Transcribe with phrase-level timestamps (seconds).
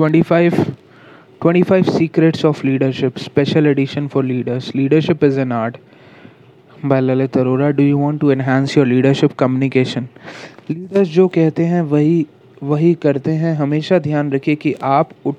[0.00, 0.54] 25
[1.42, 4.74] 25 secrets of leadership, special edition for leaders.
[4.74, 5.78] Leadership is an art.
[6.90, 10.06] By Lalit Arora do you want to enhance your leadership communication
[10.70, 12.26] leaders जो कहते हैं, वही
[12.62, 15.34] वही करते हैं। हमेशा ध्यान रखिए कि आप उठ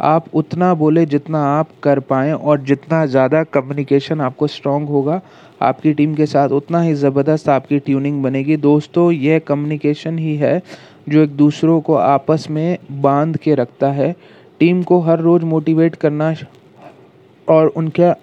[0.00, 5.20] आप उतना बोले जितना आप कर पाएँ और जितना ज़्यादा कम्युनिकेशन आपको स्ट्रॉन्ग होगा,
[5.62, 10.60] आपकी टीम के साथ उतना ही ज़बरदस्त आपकी ट्यूनिंग बनेगी। दोस्तों, यह कम्युनिकेशन ही है
[11.08, 14.14] जो एक दूसरों को आपस में बाँध के रखता है,
[14.60, 16.34] टीम को हर रोज़ मोटिवेट करना
[17.48, 18.14] और उनका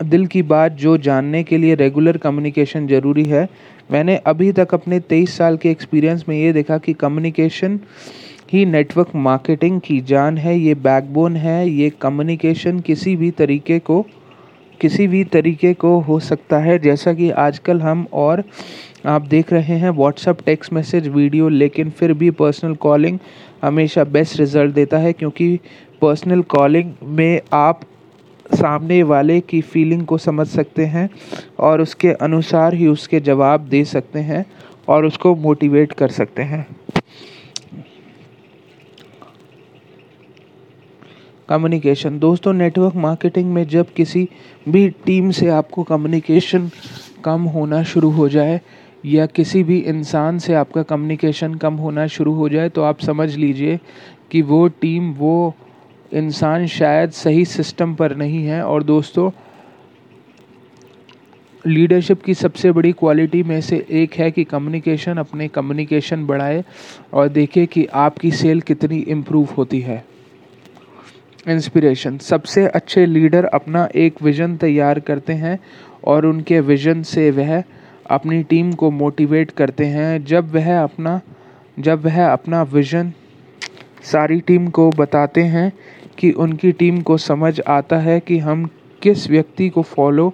[0.00, 3.48] दिल की बात जो जानने के लिए रेगुलर कम्युनिकेशन ज़रूरी है।
[3.92, 7.78] मैंने अभी तक अपने तेईस साल के एक्सपीरियंस में ये देखा कि कम्युनिकेशन
[8.52, 14.06] ही नेटवर्क मार्केटिंग की जान है, ये बैकबोन है, ये कम्युनिकेशन किसी भी तरीके को
[14.80, 18.42] किसी भी तरीके को हो सकता है। जैसा कि आजकल हम और
[19.06, 23.18] आप देख रहे हैं व्हाट्सअप टेक्स्ट मैसेज वीडियो लेकिन फिर भी पर्सनल कॉलिंग
[23.62, 25.58] हमेशा बेस्ट रिज़ल्ट देता है, क्योंकि
[26.02, 27.80] पर्सनल कॉलिंग में आप
[28.50, 31.08] सामने वाले की फीलिंग को समझ सकते हैं
[31.60, 34.44] और उसके अनुसार ही उसके जवाब दे सकते हैं
[34.88, 36.66] और उसको मोटिवेट कर सकते हैं।
[41.48, 44.28] कम्युनिकेशन दोस्तों नेटवर्क मार्केटिंग में जब किसी
[44.68, 46.70] भी टीम से आपको कम्युनिकेशन
[47.24, 48.60] कम होना शुरू हो जाए
[49.04, 53.34] या किसी भी इंसान से आपका कम्युनिकेशन कम होना शुरू हो जाए तो आप समझ
[53.36, 53.78] लीजिए
[54.30, 55.54] कि वो टीम वो
[56.12, 59.30] इंसान शायद सही सिस्टम पर नहीं है। और दोस्तों
[61.64, 66.62] लीडरशिप की सबसे बड़ी क्वालिटी में से एक है कि कम्युनिकेशन अपने कम्युनिकेशन बढ़ाए
[67.12, 70.04] और देखे कि आपकी सेल कितनी इम्प्रूव होती है।
[71.50, 75.58] इंस्पिरेशन सबसे अच्छे लीडर अपना एक विज़न तैयार करते हैं
[76.04, 77.62] और उनके विज़न से वह
[78.10, 81.20] अपनी टीम को मोटिवेट करते हैं। जब वह अपना,
[81.78, 83.12] जब वह अपना विज़न
[84.02, 85.72] सारी टीम को बताते हैं
[86.18, 88.68] कि उनकी टीम को समझ आता है कि हम
[89.02, 90.32] किस व्यक्ति को फॉलो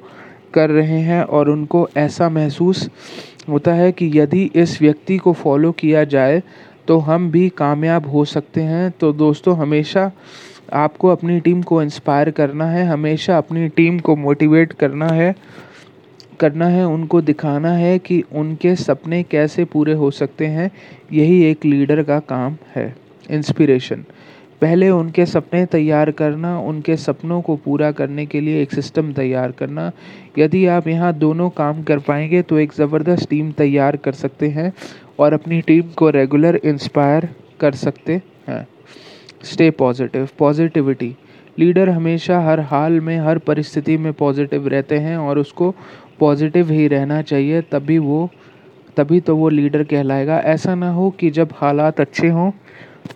[0.55, 2.89] कर रहे हैं और उनको ऐसा महसूस
[3.49, 6.43] होता है कि यदि इस व्यक्ति को फॉलो किया जाए
[6.89, 10.11] तो हम भी कामयाब हो सकते हैं। तो दोस्तों, हमेशा
[10.73, 15.35] आपको अपनी टीम को इंस्पायर करना है, हमेशा अपनी टीम को मोटिवेट करना है
[16.41, 20.71] करना है, उनको दिखाना है कि उनके सपने कैसे पूरे हो सकते हैं।
[21.13, 22.95] यही एक लीडर का काम है
[23.31, 24.05] इंस्पिरेशन
[24.63, 29.53] पहले उनके सपने तैयार करना, उनके सपनों को पूरा करने के लिए एक सिस्टम तैयार
[29.53, 29.91] करना।
[30.39, 34.73] यदि आप यहाँ दोनों काम कर पाएँगे तो एक ज़बरदस्त टीम तैयार कर सकते हैं
[35.19, 37.29] और अपनी टीम को रेगुलर इंस्पायर
[37.61, 38.67] कर सकते हैं।
[39.45, 41.15] स्टे पॉजिटिव पॉजिटिविटी
[41.59, 45.75] लीडर हमेशा हर हाल में, हर परिस्थिति में पॉजिटिव रहते हैं और उसको
[46.21, 48.31] पॉजिटिव ही रहना चाहिए, तभी वो,
[48.97, 52.51] तभी तो वो लीडर कहलाएगा। ऐसा ना हो कि जब हालात अच्छे हों,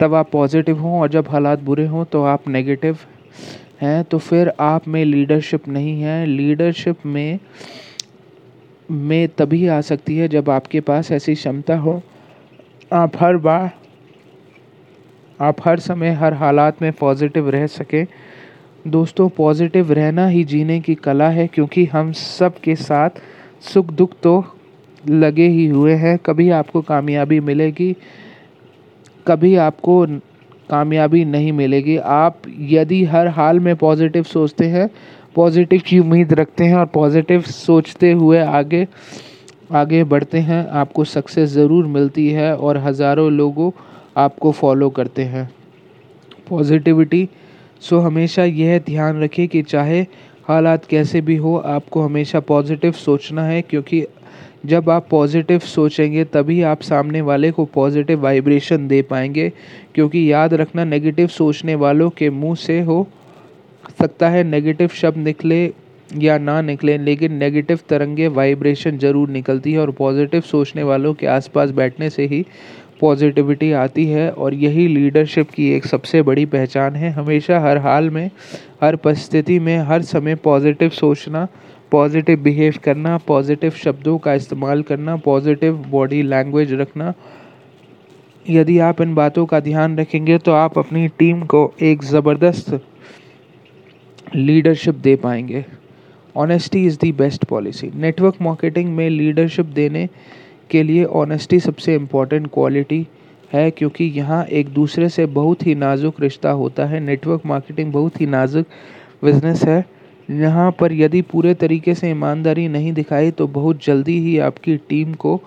[0.01, 2.99] तब आप पॉजिटिव हों और जब हालात बुरे हों तो आप नेगेटिव
[3.83, 7.39] हैं। तो फिर आप में लीडरशिप नहीं है। लीडरशिप में
[8.91, 12.03] में तभी आ सकती है जब आपके पास ऐसी क्षमता हो।
[12.93, 13.71] आप हर बार
[15.41, 18.07] आप हर समय, हर हालात में पॉजिटिव रह सकें।
[18.87, 23.21] दोस्तों पॉजिटिव रहना ही जीने की कला है, क्योंकि हम सब के साथ
[23.65, 24.45] सुख दुख तो
[25.05, 27.95] लगे ही हुए हैं। कभी आपको कामयाबी मिलेगी,
[29.27, 30.05] कभी आपको
[30.71, 34.89] कामयाबी नहीं मिलेगी। आप यदि हर हाल में पॉजिटिव सोचते हैं
[35.37, 38.87] पॉजिटिव की उम्मीद रखते हैं और पॉजिटिव सोचते हुए आगे
[39.73, 43.71] आगे बढ़ते हैं, आपको सक्सेस ज़रूर मिलती है और हज़ारों लोगों
[44.19, 45.49] आपको फॉलो करते हैं।
[46.49, 47.29] पॉजिटिविटी
[47.81, 50.01] सो हमेशा यह ध्यान रखें कि चाहे
[50.49, 54.05] हालात कैसे भी हो, आपको हमेशा पॉजिटिव सोचना है, क्योंकि
[54.67, 59.49] जब आप पॉजिटिव सोचेंगे, तभी आप सामने वाले को पॉजिटिव वाइब्रेशन दे पाएँगे,
[59.95, 63.07] क्योंकि याद रखना नेगेटिव सोचने वालों के मुँह से हो
[64.01, 65.65] सकता है नेगेटिव शब्द निकले
[66.17, 71.27] या ना निकले, लेकिन नेगेटिव तरंगे वाइब्रेशन ज़रूर निकलती है और पॉजिटिव सोचने वालों के
[71.29, 72.45] आसपास बैठने से ही
[73.01, 78.11] पॉजिटिविटी आती है और यही लीडरशिप की एक सबसे बड़ी पहचान है। हमेशा हर हाल
[78.11, 78.31] में,
[78.83, 81.47] हर परिस्थिति में, हर समय पॉजिटिव सोचना
[81.93, 87.13] पॉजिटिव बिहेव करना पॉजिटिव शब्दों का इस्तेमाल करना पॉजिटिव बॉडी लैंग्वेज रखना।
[88.47, 92.81] यदि आप इन बातों का ध्यान रखेंगे तो आप अपनी टीम को एक ज़बरदस्त
[94.37, 95.65] लीडरशिप दे पाएँगे।
[96.37, 100.09] Honesty is the best policy network marketing में लीडरशिप देने
[100.71, 103.07] के लिए ऑनेस्टी सबसे इंपॉर्टेंट क्वालिटी
[103.51, 108.21] है, क्योंकि यहाँ एक दूसरे से बहुत ही नाजुक रिश्ता होता है। नेटवर्क मार्केटिंग बहुत
[108.21, 108.67] ही नाजुक
[109.25, 109.85] बिज़नेस है।
[110.29, 115.15] यहाँ पर यदि पूरे तरीके से ईमानदारी नहीं दिखाई तो बहुत जल्दी ही आपकी टीम
[115.15, 115.41] को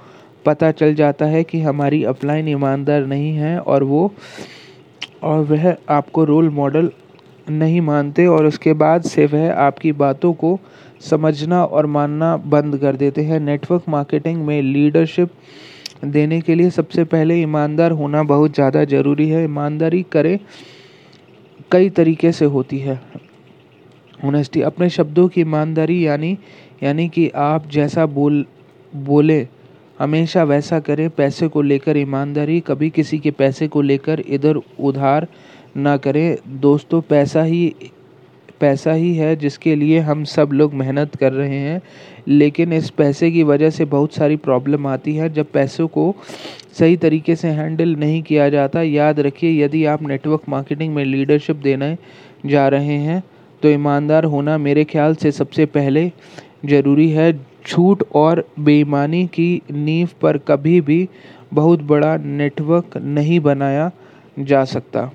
[0.46, 4.12] पता चल जाता है कि हमारी अपलाइन ईमानदार नहीं है और वो,
[5.24, 6.90] और वह आपको रोल मॉडल
[7.50, 10.60] नहीं मानते। और उसके बाद से वह आपकी बातों को
[11.02, 15.30] समझना और मानना बंद कर देते हैं। नेटवर्क मार्केटिंग में लीडरशिप
[16.06, 20.38] देने के लिए सबसे पहले ईमानदार होना बहुत ज़्यादा ज़रूरी है। ईमानदारी करें,
[21.72, 23.00] कई तरीके से होती है।
[24.26, 26.38] ऑनेस्टी अपने शब्दों की ईमानदारी यानी
[26.84, 28.46] यानी कि आप जैसा बोल,
[28.94, 29.48] बोले,
[30.00, 35.28] हमेशा वैसा करें। पैसे को लेकर ईमानदारी, कभी किसी के पैसे को लेकर इधर उधार
[35.78, 37.92] ना करें। दोस्तों, पैसा ही
[38.62, 41.82] पैसा ही है जिसके लिए हम सब लोग मेहनत कर रहे हैं।
[42.28, 46.14] लेकिन इस पैसे की वजह से बहुत सारी प्रॉब्लम आती है। जब पैसों को
[46.80, 51.56] सही तरीके से हैंडल नहीं किया जाता, याद रखिए, यदि आप नेटवर्क मार्केटिंग में लीडरशिप
[51.56, 51.98] देने
[52.46, 53.24] जा रहे हैं
[53.64, 56.12] तो ईमानदार होना मेरे ख्याल से सबसे पहले
[56.66, 57.34] ज़रूरी है।
[57.68, 61.08] झूठ और बेईमानी की नींव पर कभी भी
[61.54, 63.92] बहुत बड़ा नेटवर्क नहीं बनाया
[64.40, 65.12] जा सकता।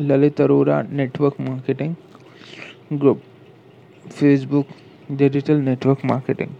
[0.00, 1.94] Lalit Arora, network marketing.
[2.90, 3.20] Group
[4.08, 4.66] Facebook
[5.10, 6.50] digital network marketing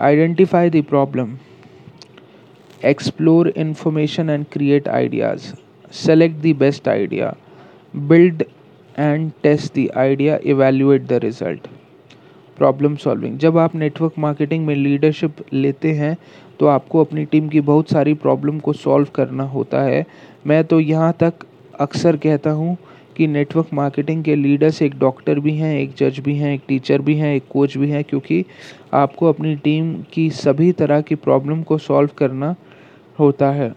[0.00, 1.36] identify the problem
[2.84, 5.52] explore information and create ideas
[5.92, 7.34] select the best idea
[7.96, 8.42] build
[8.98, 11.66] and test the idea evaluate the result
[12.58, 16.16] problem solving जब आप network marketing में leadership लेते हैं
[16.60, 20.04] तो आपको अपनी team की बहुत सारी प्रॉब्लम को सॉल्व करना होता है।
[20.46, 21.46] मैं तो यहाँ तक
[21.80, 22.76] अक्सर कहता हूँ
[23.16, 27.02] कि नेटवर्क मार्केटिंग के लीडर्स एक डॉक्टर भी हैं, एक जज भी हैं, एक टीचर
[27.02, 28.44] भी हैं, एक कोच भी हैं, क्योंकि
[28.94, 32.54] आपको अपनी टीम की सभी तरह की प्रॉब्लम को सॉल्व करना
[33.18, 33.72] होता है।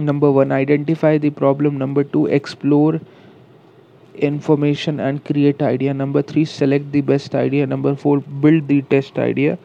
[0.00, 3.00] Number one identify the problem number two explore
[4.18, 5.92] information and create idea.
[5.94, 7.66] Number 3 select the best idea.
[7.66, 9.56] Number 4 build the test idea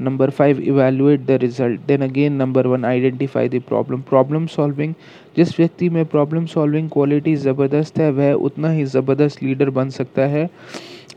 [0.00, 4.94] number five evaluate the result then again number one identify the problem problem solving
[5.36, 10.26] जिस व्यक्ति में problem solving quality ज़बरदस्त है, वह उतना ही ज़बरदस्त leader बन सकता
[10.26, 10.48] है।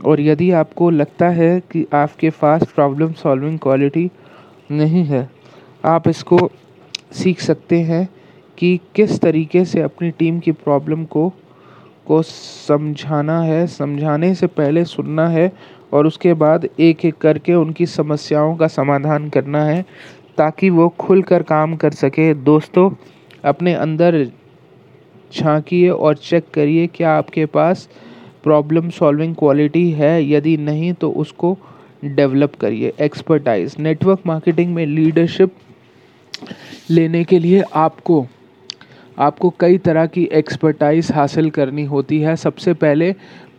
[0.06, 4.10] और यदि आपको लगता है कि आपके पास प्रॉब्लम सॉल्विंग क्वालिटी
[4.72, 5.30] नहीं है,
[5.86, 6.50] आप इसको
[7.14, 8.08] सीख सकते हैं
[8.58, 11.32] कि किस तरीके से अपनी टीम की प्रॉब्लम को
[12.08, 15.52] को समझाना है, समझाने से पहले सुनना है
[15.94, 19.86] और उसके बाद एक एक करके उनकी समस्याओं का समाधान करना है,
[20.38, 22.90] ताकि वो खुल कर काम कर सके। दोस्तों
[23.44, 24.26] अपने अंदर
[25.34, 27.88] झांकिए और चेक करिए क्या आपके पास
[28.44, 31.58] प्रॉब्लम सॉल्विंग क्वालिटी है। यदि नहीं तो उसको
[32.06, 35.56] डेवलप करिए। एक्सपर्टाइज नेटवर्क मार्केटिंग में लीडरशिप
[36.90, 38.26] लेने के लिए आपको
[39.18, 43.12] आपको कई तरह की एक्सपर्टाइज हासिल करनी होती है। सबसे पहले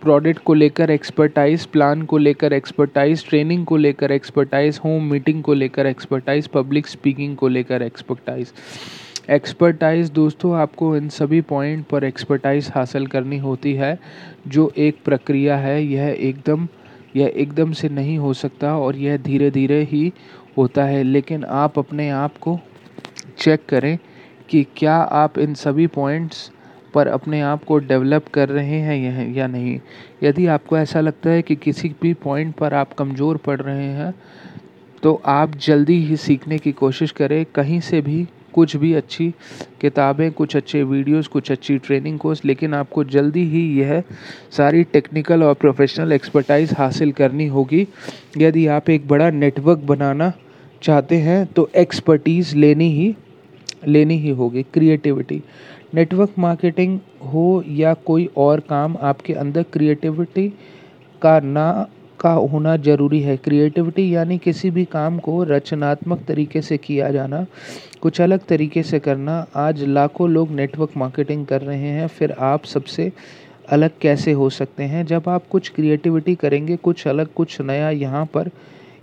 [0.02, 5.54] प्रोडक्ट को लेकर एक्सपर्टाइज प्लान को लेकर एक्सपर्टाइज ट्रेनिंग को लेकर एक्सपर्टाइज होम मीटिंग को
[5.54, 8.52] लेकर एक्सपर्टाइज पब्लिक स्पीकिंग को लेकर एक्सपर्टाइज
[9.30, 13.98] एक्सपर्टाइज दोस्तों, आपको इन सभी पॉइंट पर एक्सपर्टाइज हासिल करनी होती है,
[14.48, 16.66] जो एक प्रक्रिया है। यह एकदम
[17.16, 20.12] यह एकदम से नहीं हो सकता और यह धीरे धीरे ही
[20.56, 22.58] होता है। लेकिन आप अपने आप को
[23.38, 23.98] चेक करें
[24.48, 26.50] कि क्या आप इन सभी पॉइंट्स
[26.94, 29.78] पर अपने आप को डेवलप कर रहे हैं यह या नहीं।
[30.22, 34.14] यदि आपको ऐसा लगता है कि किसी भी पॉइंट पर आप कमज़ोर पड़ रहे हैं
[35.02, 39.28] तो आप जल्दी ही सीखने की कोशिश करें। कहीं से भी कुछ भी अच्छी
[39.80, 44.02] किताबें, कुछ अच्छे वीडियोस, कुछ अच्छी ट्रेनिंग कोर्स, लेकिन आपको जल्दी ही यह
[44.50, 47.86] सारी टेक्निकल और प्रोफेशनल एक्सपर्टाइज हासिल करनी होगी।
[48.38, 50.32] यदि आप एक बड़ा नेटवर्क बनाना
[50.82, 53.14] चाहते हैं तो एक्सपर्टीज़ लेनी ही
[53.86, 55.42] लेनी ही होगी, क्रिएटिविटी।
[55.94, 60.48] नेटवर्क मार्केटिंग हो या कोई और काम, आपके अंदर क्रिएटिविटी
[61.22, 61.86] का ना
[62.24, 67.44] का होना ज़रूरी है। क्रिएटिविटी यानी किसी भी काम को रचनात्मक तरीके से किया जाना,
[68.00, 72.64] कुछ अलग तरीके से करना। आज लाखों लोग नेटवर्क मार्केटिंग कर रहे हैं, फिर आप
[72.64, 73.10] सबसे
[73.68, 75.04] अलग कैसे हो सकते हैं?
[75.06, 78.50] जब आप कुछ क्रिएटिविटी करेंगे, कुछ अलग, कुछ नया यहाँ पर,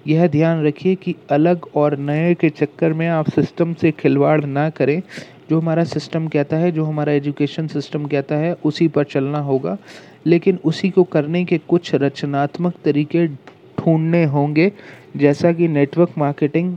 [0.07, 4.69] यह ध्यान रखिए कि अलग और नए के चक्कर में आप सिस्टम से खिलवाड़ ना
[4.69, 5.01] करें।
[5.49, 9.77] जो हमारा सिस्टम कहता है, जो हमारा एजुकेशन सिस्टम कहता है, उसी पर चलना होगा।
[10.25, 14.71] लेकिन उसी को करने के कुछ रचनात्मक तरीके ढूँढने होंगे,
[15.17, 16.75] जैसा कि नेटवर्क मार्केटिंग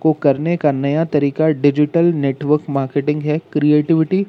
[0.00, 4.26] को करने का नया तरीका डिजिटल नेटवर्क मार्केटिंग है। क्रिएटिविटी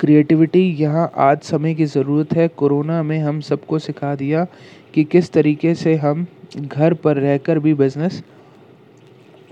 [0.00, 4.46] क्रिएटिविटी यहाँ आज समय की ज़रूरत है। कोरोना में हम सबको सिखा दिया
[4.94, 8.22] कि किस तरीके से हम घर पर रहकर भी बिज़नेस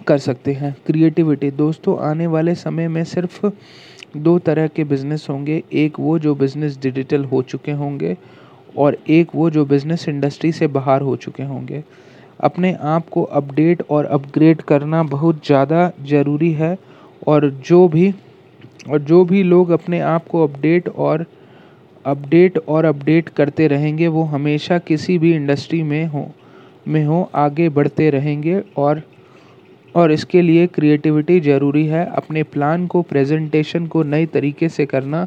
[0.06, 3.46] कर सकते हैं। क्रिएटिविटी दोस्तों, आने वाले समय में सिर्फ़
[4.16, 8.16] दो तरह के बिज़नेस होंगे। एक वो जो बिज़नेस डिजिटल हो चुके होंगे
[8.76, 11.82] और एक वो जो बिज़नेस इंडस्ट्री से बाहर हो चुके होंगे।
[12.40, 16.76] अपने आप को अपडेट और अपग्रेड करना बहुत ज़्यादा ज़रूरी है
[17.26, 18.12] और जो भी,
[18.90, 21.24] और जो भी लोग अपने आप को अपडेट और
[22.04, 26.28] अपडेट और अपडेट करते रहेंगे, वो हमेशा किसी भी इंडस्ट्री में हो
[26.86, 29.02] में हो, आगे बढ़ते रहेंगे और
[29.98, 35.26] और इसके लिए क्रिएटिविटी ज़रूरी है। अपने प्लान को प्रेजेंटेशन को नए तरीके से करना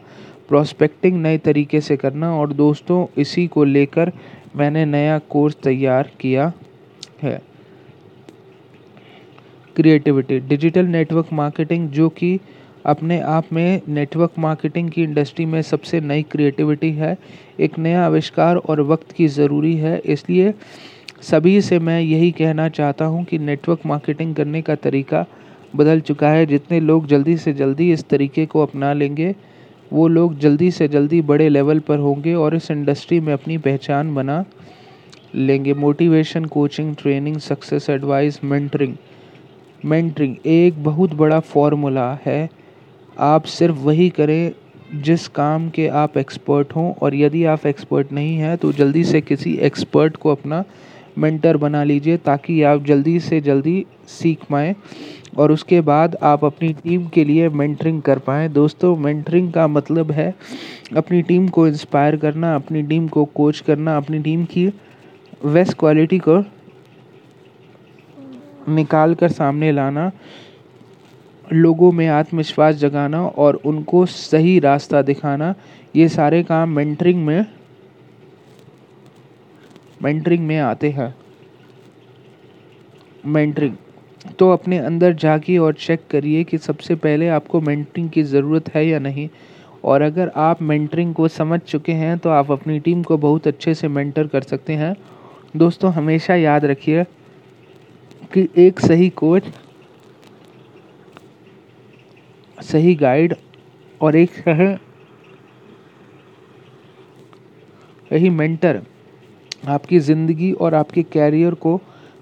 [0.50, 4.12] प्रोस्पेक्टिंग नए तरीके से करना और दोस्तों, इसी को लेकर
[4.56, 6.52] मैंने नया कोर्स तैयार किया
[7.24, 7.42] है।
[9.76, 12.40] क्रिएटिविटी डिजिटल नेटवर्क मार्केटिंग जो कि
[12.86, 17.18] अपने आप में नेटवर्क मार्केटिंग की इंडस्ट्री में सबसे नई क्रिएटिविटी है।
[17.60, 20.54] एक नया आविष्कार और वक्त की ज़रूरी है। इसलिए
[21.22, 25.26] सभी से मैं यही कहना चाहता हूँ कि नेटवर्क मार्केटिंग करने का तरीका
[25.76, 29.36] बदल चुका है। जितने लोग जल्दी से जल्दी इस तरीके को अपना लेंगे,
[29.94, 34.14] वो लोग जल्दी से जल्दी बड़े लेवल पर होंगे और इस इंडस्ट्री में अपनी पहचान
[34.16, 34.44] बना
[35.36, 38.96] लेंगे। Motivation coaching training success advice mentoring
[39.86, 42.50] mentoring एक बहुत बड़ा फॉर्मूला है।
[43.20, 44.52] आप सिर्फ़ वही करें
[44.94, 49.22] जिस काम के आप एक्सपर्ट हों और यदि आप एक्सपर्ट नहीं हैं तो जल्दी से
[49.22, 50.64] किसी एक्सपर्ट को अपना
[51.18, 54.76] मेंटर बना लीजिए ताकि आप जल्दी से जल्दी सीख पाएँ
[55.38, 60.12] और उसके बाद आप अपनी टीम के लिए मेंटरिंग कर पाएँ। दोस्तों, मेंटरिंग का मतलब
[60.12, 60.34] है
[60.98, 64.68] अपनी टीम को इंस्पायर करना, अपनी टीम को कोच करना, अपनी टीम की
[65.46, 66.44] वेस्ट क्वालिटी को
[68.70, 70.12] निकाल कर सामने लाना,
[71.54, 75.54] लोगों में आत्मविश्वास जगाना और उनको सही रास्ता दिखाना,
[75.96, 77.46] ये सारे काम मेंटरिंग में
[80.02, 81.16] मेंटरिंग में आते हैं।
[83.26, 83.76] मेंटरिंग
[84.40, 88.86] तो अपने अंदर जाके और चेक करिए कि सबसे पहले आपको मेंटरिंग की ज़रूरत है
[88.88, 89.30] या नहीं।
[89.84, 93.74] और अगर आप मेंटरिंग को समझ चुके हैं तो आप अपनी टीम को बहुत अच्छे
[93.74, 94.96] से मेंटर कर सकते हैं।
[95.58, 97.04] दोस्तों, हमेशा याद रखिए
[98.34, 99.44] कि एक सही कोच
[102.58, 103.36] सही गाइड
[104.02, 104.32] और एक
[108.10, 108.82] सही मेंटर
[109.64, 111.76] आपकी ज़िंदगी और आपके कैरियर को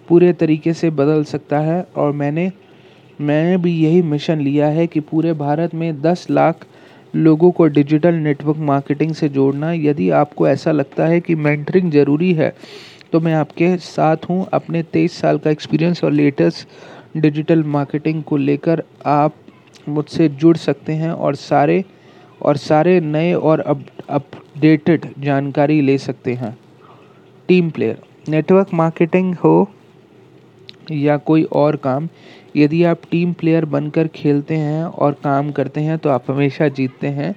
[0.08, 2.52] पूरे तरीके से बदल सकता है और मैंने
[3.20, 6.66] मैंने भी यही मिशन लिया है कि पूरे भारत में 10 लाख
[7.14, 12.34] लोगों को डिजिटल नेटवर्क मार्केटिंग से जोड़ना। यदि आपको ऐसा लगता है कि मेंटरिंग ज़रूरी
[12.34, 12.54] है
[13.12, 16.68] तो मैं आपके साथ हूँ। अपने तेईस साल का एक्सपीरियंस और लेटेस्ट
[17.18, 19.36] डिजिटल मार्केटिंग को लेकर आप
[19.90, 21.84] मुझसे जुड़ सकते हैं और सारे
[22.42, 26.58] और सारे नए और अप अपडेटेड जानकारी ले सकते हैं।
[27.50, 29.70] टीम प्लेयर नेटवर्क मार्केटिंग हो
[30.92, 32.08] या कोई और काम,
[32.56, 37.08] यदि आप टीम प्लेयर बनकर खेलते हैं और काम करते हैं तो आप हमेशा जीतते
[37.10, 37.36] हैं।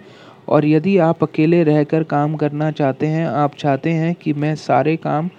[0.48, 4.96] और यदि आप अकेले रहकर काम करना चाहते हैं, आप चाहते हैं कि मैं सारे
[4.98, 5.30] काम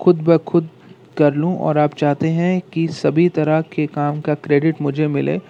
[0.00, 0.68] खुद ब खुद
[1.18, 5.40] कर लूँ और आप चाहते हैं कि सभी तरह के काम का क्रेडिट मुझे मिले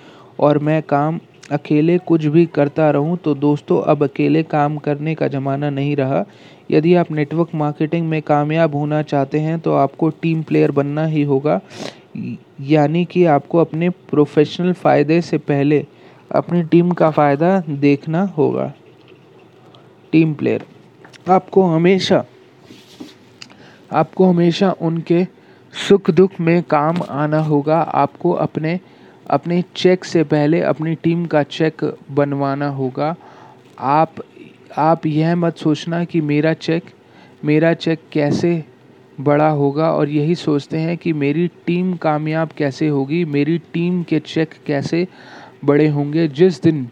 [0.41, 1.21] और मैं काम
[1.53, 6.25] अकेले कुछ भी करता रहूँ तो दोस्तों, अब अकेले काम करने का ज़माना नहीं रहा।
[6.73, 11.23] यदि आप नेटवर्क मार्केटिंग में कामयाब होना चाहते हैं तो आपको टीम प्लेयर बनना ही
[11.23, 11.61] होगा।
[12.63, 15.85] यानी कि आपको अपने प्रोफेशनल फ़ायदे से पहले
[16.31, 18.73] अपनी टीम का फ़ायदा देखना होगा।
[20.13, 20.65] टीम प्लेयर
[21.29, 22.25] आपको हमेशा
[23.93, 25.25] आपको हमेशा उनके
[25.75, 28.79] सुख दुख में काम आना होगा। आपको अपने
[29.31, 33.15] अपने चेक से पहले अपनी टीम का चेक बनवाना होगा।
[33.81, 34.15] आप
[34.79, 36.85] आप यह मत सोचना कि मेरा चेक
[37.45, 38.65] मेरा चेक कैसे
[39.21, 44.21] बड़ा होगा और यही सोचते हैं कि मेरी टीम कामयाब कैसे होगी, मेरी टीम के
[44.21, 45.07] चेक कैसे
[45.65, 46.89] बड़े होंगे। जिस दिन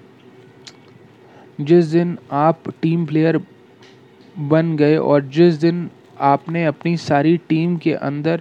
[1.61, 3.41] जिस दिन आप टीम प्लेयर
[4.39, 8.41] बन गए और जिस दिन आपने अपनी सारी टीम के अंदर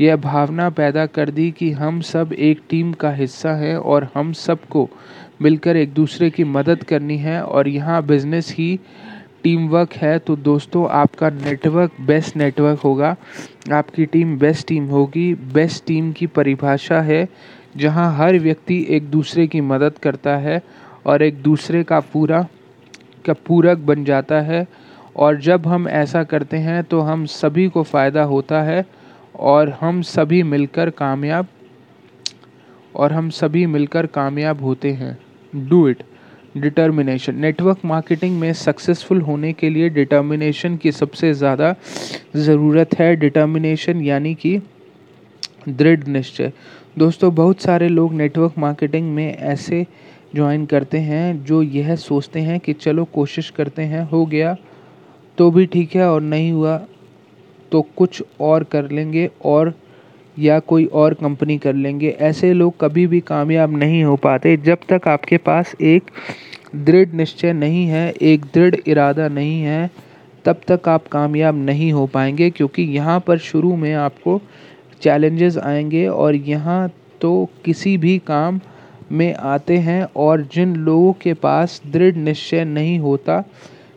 [0.00, 4.32] यह भावना पैदा कर दी कि हम सब एक टीम का हिस्सा हैं और हम
[4.32, 4.88] सबको
[5.40, 8.78] मिलकर एक दूसरे की मदद करनी है और यहाँ बिज़नेस ही
[9.44, 13.14] टीम वर्क है। तो दोस्तों, आपका नेटवर्क बेस्ट नेटवर्क होगा।
[13.72, 17.26] आपकी टीम बेस्ट टीम होगी। बेस्ट टीम की परिभाषा है,
[17.76, 20.60] जहाँ हर व्यक्ति एक दूसरे की मदद करता है
[21.06, 22.46] और एक दूसरे का पूरा,
[23.24, 24.66] का पूरक बन जाता है।
[25.16, 28.84] और जब हम ऐसा करते हैं तो हम सभी को फ़ायदा होता है
[29.36, 31.46] और हम सभी मिलकर कामयाब,
[32.94, 35.16] और हम सभी मिलकर कामयाब होते हैं।
[35.52, 36.02] Do it
[36.56, 41.74] determination network marketing में सक्सेसफुल होने के लिए डिटर्मिनेशन की सबसे ज़्यादा
[42.36, 44.58] ज़रूरत है। डिटर्मिनेशन यानी कि
[45.68, 46.52] दृढ़ निश्चय।
[46.98, 49.86] दोस्तों, बहुत सारे लोग नेटवर्क मार्केटिंग में ऐसे
[50.34, 54.56] ज्वाइन करते हैं जो यह सोचते हैं कि चलो कोशिश करते हैं, हो गया
[55.38, 56.76] तो भी ठीक है और नहीं हुआ
[57.72, 59.72] तो कुछ और कर लेंगे और
[60.40, 64.78] या कोई और कंपनी कर लेंगे। ऐसे लोग कभी भी कामयाब नहीं हो पाते जब
[64.88, 66.10] तक आपके पास एक
[66.76, 69.90] दृढ़ निश्चय नहीं है, एक दृढ़ इरादा नहीं है,
[70.44, 74.40] तब तक आप कामयाब नहीं हो पाएँगे क्योंकि यहाँ पर शुरू में आपको
[75.02, 78.60] चैलेंजेस आएँगे और यहाँ तो किसी भी काम
[79.12, 83.42] में आते हैं और जिन लोगों के पास दृढ़ निश्चय नहीं होता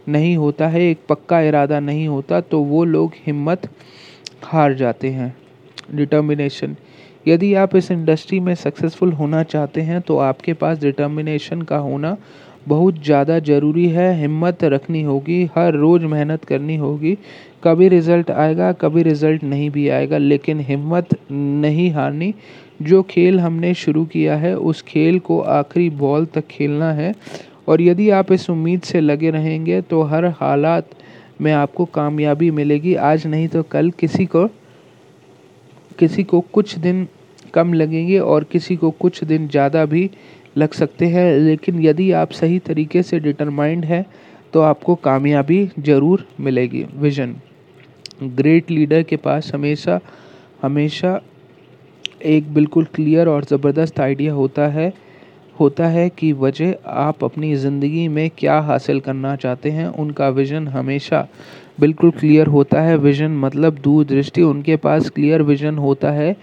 [0.07, 3.69] नहीं होता है, एक पक्का इरादा नहीं होता तो वो लोग हिम्मत
[4.43, 5.35] हार जाते हैं।
[5.91, 6.75] डिटर्मिनेशन
[7.27, 12.17] यदि आप इस इंडस्ट्री में सक्सेसफुल होना चाहते हैं तो आपके पास डिटर्मिनेशन का होना
[12.67, 17.17] बहुत ज़्यादा ज़रूरी है। हिम्मत रखनी होगी, हर रोज़ मेहनत करनी होगी।
[17.63, 22.33] कभी रिज़ल्ट आएगा, कभी रिज़ल्ट नहीं भी आएगा, लेकिन हिम्मत नहीं हारनी।
[22.81, 27.13] जो खेल हमने शुरू किया है, उस खेल को आखिरी बॉल तक खेलना है।
[27.67, 30.89] और यदि आप इस उम्मीद से लगे रहेंगे तो हर हालात
[31.41, 34.47] में आपको कामयाबी मिलेगी। आज नहीं तो कल किसी को
[35.99, 37.07] किसी को कुछ दिन
[37.53, 40.09] कम लगेंगे और किसी को कुछ दिन ज़्यादा भी
[40.57, 44.05] लग सकते हैं, लेकिन यदि आप सही तरीके से डिटरमाइंड हैं
[44.53, 47.35] तो आपको कामयाबी ज़रूर मिलेगी। विज़न
[48.23, 49.99] ग्रेट लीडर के पास हमेशा
[50.61, 51.19] हमेशा
[52.25, 54.91] एक बिल्कुल क्लियर और ज़बरदस्त आइडिया होता है
[55.55, 60.67] होता है कि वजह आप अपनी ज़िंदगी में क्या हासिल करना चाहते हैं, उनका विज़न
[60.67, 61.27] हमेशा
[61.77, 66.35] बिल्कुल क्लियर होता है विज़न मतलब दूरदृष्टि। उनके पास क्लियर विज़न होता है,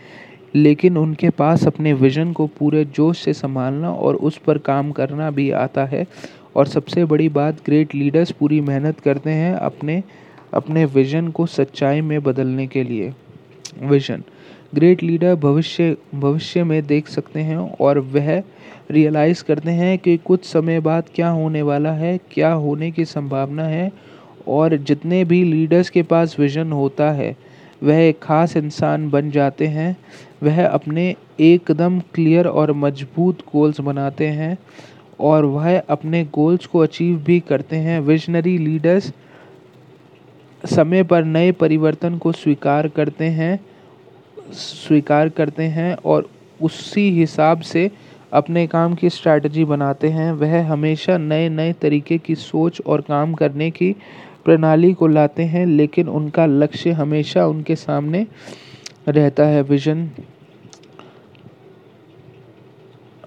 [0.55, 5.31] लेकिन उनके पास अपने विज़न को पूरे जोश से संभालना और उस पर काम करना
[5.31, 6.07] भी आता है।
[6.57, 10.03] और सबसे बड़ी बात ग्रेट लीडर्स पूरी मेहनत करते हैं अपने
[10.55, 13.13] अपने विज़न को सच्चाई में बदलने के लिए।
[13.83, 14.23] विज़न
[14.75, 18.43] ग्रेट लीडर भविष्य भविष्य में देख सकते हैं और वह
[18.91, 23.65] रियलाइज़ करते हैं कि कुछ समय बाद क्या होने वाला है, क्या होने की संभावना
[23.65, 23.91] है
[24.51, 27.35] और जितने भी लीडर्स के पास विज़न होता है,
[27.83, 29.97] वह एक ख़ास इंसान बन जाते हैं।
[30.43, 34.57] वह अपने एकदम क्लियर और मज़बूत गोल्स बनाते हैं
[35.21, 39.13] और वह अपने गोल्स को अचीव भी करते हैं। विजनरी लीडर्स
[40.65, 43.59] समय पर नए परिवर्तन को स्वीकार करते हैं,
[44.53, 46.29] स्वीकार करते हैं और
[46.61, 47.91] उसी हिसाब से
[48.33, 53.33] अपने काम की स्ट्रैटेजी बनाते हैं। वह हमेशा नए नए तरीके की सोच और काम
[53.35, 53.95] करने की
[54.47, 58.27] प्रणाली को लाते हैं लेकिन उनका लक्ष्य हमेशा उनके सामने
[59.09, 60.09] रहता है विजन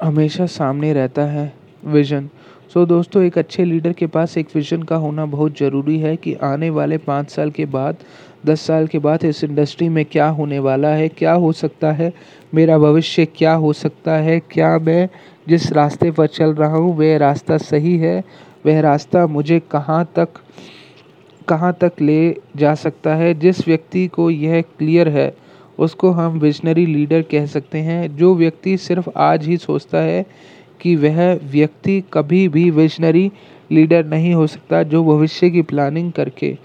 [0.04, 1.52] हमेशा सामने रहता है
[1.86, 2.30] विजन
[2.74, 6.16] सो so, दोस्तों एक अच्छे लीडर के पास एक विजन का होना बहुत ज़रूरी है
[6.16, 7.98] कि आने वाले पाँच साल के बाद
[8.46, 12.12] दस साल के बाद इस इंडस्ट्री में क्या होने वाला है क्या हो सकता है
[12.54, 15.08] मेरा भविष्य क्या हो सकता है क्या मैं
[15.48, 18.24] जिस रास्ते पर चल रहा हूँ वह रास्ता सही है
[18.66, 20.40] वह रास्ता मुझे कहाँ तक
[21.48, 23.34] कहाँ तक ले जा सकता है?
[23.34, 25.36] जिस व्यक्ति को यह क्लियर है,
[25.80, 30.26] उसको हम विजनरी लीडर कह सकते हैं। जो व्यक्ति सिर्फ़ आज ही सोचता है
[30.82, 33.32] कि वह व्यक्ति कभी भी विजनरी
[33.72, 36.58] लीडर नहीं हो सकता, जो भविष्य की प्लानिंग करके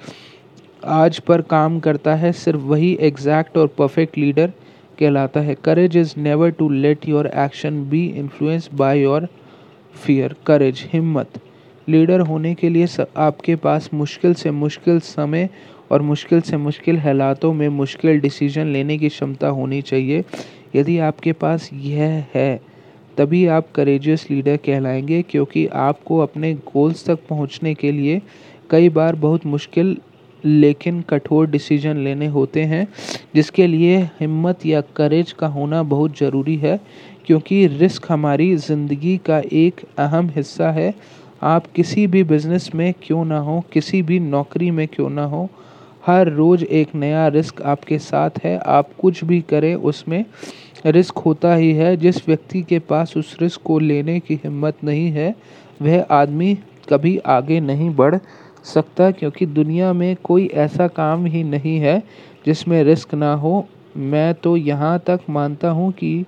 [0.85, 4.53] आज पर काम करता है, सिर्फ़ वही एग्जैक्ट और परफेक्ट लीडर
[4.99, 9.29] कहलाता है। Courage is never to let your action be influence by your
[9.95, 11.29] fear courage हिम्मत।
[11.88, 15.48] लीडर होने के लिए आपके पास मुश्किल से मुश्किल समय
[15.90, 20.24] और मुश्किल से मुश्किल हालातों में मुश्किल डिसीज़न लेने की क्षमता होनी चाहिए।
[20.77, 22.61] यदि आपके पास यह है,
[23.18, 28.20] तभी आप करेजियस लीडर कहलाएँगे, क्योंकि आपको अपने गोल्स तक पहुँचने के लिए
[28.70, 29.96] कई बार बहुत मुश्किल
[30.44, 32.87] लेकिन कठोर डिसीज़न लेने होते हैं,
[33.35, 36.79] जिसके लिए हिम्मत या करेज का होना बहुत ज़रूरी है,
[37.27, 40.94] क्योंकि रिस्क हमारी ज़िंदगी का एक अहम हिस्सा है।
[41.42, 45.48] आप किसी भी बिज़नेस में क्यों ना हो, किसी भी नौकरी में क्यों ना हो,
[46.07, 50.24] हर रोज़ एक नया रिस्क आपके साथ है, आप कुछ भी करें, उसमें
[50.87, 55.11] रिस्क होता ही है। जिस व्यक्ति के पास उस रिस्क को लेने की हिम्मत नहीं
[55.11, 55.35] है,
[55.83, 56.55] वह आदमी
[56.88, 58.16] कभी आगे नहीं बढ़
[58.64, 62.03] सकता, क्योंकि दुनिया में कोई ऐसा काम ही नहीं है
[62.46, 66.24] जिसमें रिस्क ना हो। मैं तो यहाँ तक मानता हूँ कि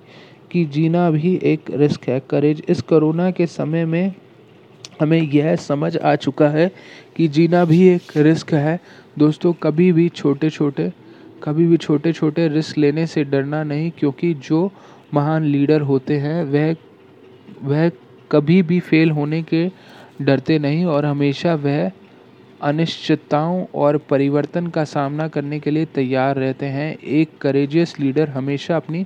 [0.51, 4.13] कि जीना भी एक रिस्क है। करेज इस कोरोना के समय में
[5.01, 6.71] हमें यह समझ आ चुका है
[7.15, 8.79] कि जीना भी एक रिस्क है।
[9.19, 10.91] दोस्तों, कभी भी छोटे छोटे
[11.43, 14.71] कभी भी छोटे छोटे रिस्क लेने से डरना नहीं, क्योंकि जो
[15.13, 16.75] महान लीडर होते हैं, वह
[17.63, 17.89] वह
[18.31, 19.67] कभी भी फेल होने के
[20.21, 21.91] डरते नहीं और हमेशा वह
[22.61, 28.75] अनिश्चितताओं और परिवर्तन का सामना करने के लिए तैयार रहते हैं। एक करेजियस लीडर हमेशा
[28.75, 29.05] अपनी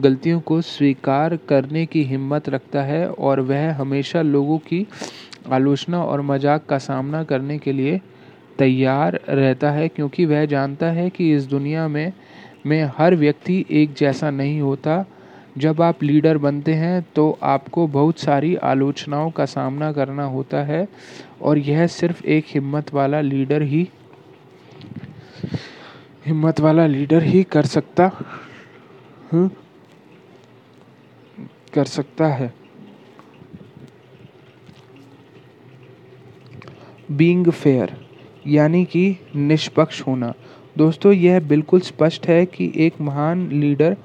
[0.00, 4.86] गलतियों को स्वीकार करने की हिम्मत रखता है और वह हमेशा लोगों की
[5.52, 8.00] आलोचना और मज़ाक का सामना करने के लिए
[8.58, 12.12] तैयार रहता है क्योंकि वह जानता है कि इस दुनिया में
[12.66, 15.04] में हर व्यक्ति एक जैसा नहीं होता।
[15.58, 20.86] जब आप लीडर बनते हैं तो आपको बहुत सारी आलोचनाओं का सामना करना होता है
[21.42, 23.88] और यह सिर्फ़ एक हिम्मत वाला लीडर ही
[26.26, 28.10] हिम्मत वाला लीडर ही कर सकता
[29.32, 29.48] हम्म,
[31.74, 32.52] कर सकता है।
[37.10, 37.92] बींग फेयर
[38.46, 40.32] यानी कि निष्पक्ष होना।
[40.76, 43.96] दोस्तों, यह बिल्कुल स्पष्ट है कि एक महान लीडर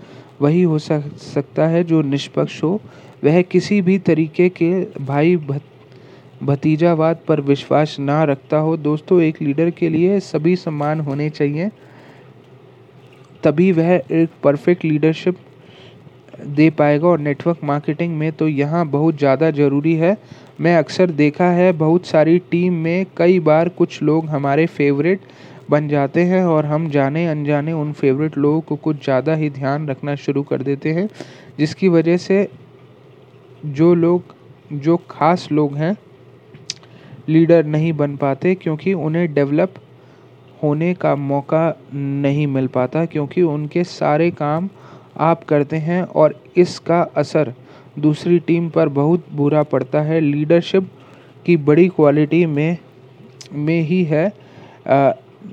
[0.41, 2.79] वही हो सकता है जो निष्पक्ष हो।
[3.23, 5.35] वह किसी भी तरीके के भाई
[6.41, 11.69] भतीजावाद पर विश्वास ना रखता हो। दोस्तों, एक लीडर के लिए सभी सम्मान होने चाहिए,
[13.43, 15.37] तभी वह एक परफेक्ट लीडरशिप
[16.47, 20.17] दे पाएगा। और नेटवर्क मार्केटिंग में तो यहाँ बहुत ज़्यादा ज़रूरी है।
[20.61, 25.21] मैं अक्सर देखा है बहुत सारी टीम में कई बार कुछ लोग हमारे फेवरेट
[25.69, 29.87] बन जाते हैं और हम जाने अनजाने उन फेवरेट लोगों को कुछ ज़्यादा ही ध्यान
[29.89, 31.07] रखना शुरू कर देते हैं,
[31.59, 32.47] जिसकी वजह से
[33.65, 34.23] जो लोग,
[34.73, 35.95] जो खास लोग हैं,
[37.29, 39.73] लीडर नहीं बन पाते क्योंकि उन्हें डेवलप
[40.63, 44.69] होने का मौका नहीं मिल पाता क्योंकि उनके सारे काम
[45.19, 47.53] आप करते हैं और इसका असर
[47.99, 50.89] दूसरी टीम पर बहुत बुरा पड़ता है। लीडरशिप
[51.45, 52.77] की बड़ी क्वालिटी में
[53.53, 54.31] में ही है।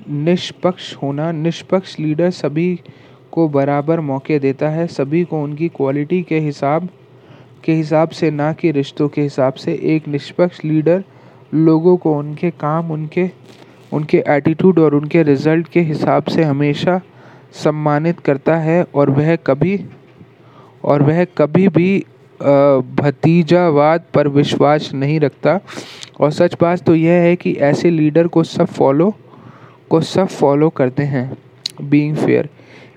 [0.09, 2.79] निष्पक्ष होना। निष्पक्ष लीडर सभी
[3.33, 6.89] को बराबर मौके देता है। सभी को उनकी क्वालिटी के हिसाब
[7.65, 11.05] के हिसाब से, ना कि रिश्तों के हिसाब से। एक निष्पक्ष लीडर
[11.55, 13.31] लोगों को उनके काम, उनके
[13.93, 17.01] उनके एटीट्यूड और उनके रिज़ल्ट के हिसाब से हमेशा
[17.55, 19.79] सम्मानित करता है और वह कभी,
[20.85, 22.05] और वह कभी भी
[22.43, 25.59] भतीजावाद पर विश्वास नहीं रखता।
[26.21, 29.15] और सच बात तो यह है कि ऐसे लीडर को सब फॉलो,
[29.91, 31.31] को सब फॉलो करते हैं
[31.81, 32.49] बीइंग फेयर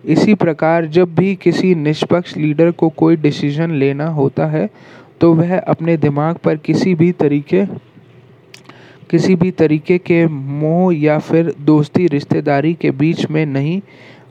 [0.06, 4.70] इसी प्रकार जब भी किसी निष्पक्ष लीडर को कोई डिसीज़न लेना होता है
[5.22, 7.66] तो वह अपने दिमाग पर किसी भी तरीके,
[9.10, 13.82] किसी भी तरीके के मोह या फिर दोस्ती रिश्तेदारी के बीच में नहीं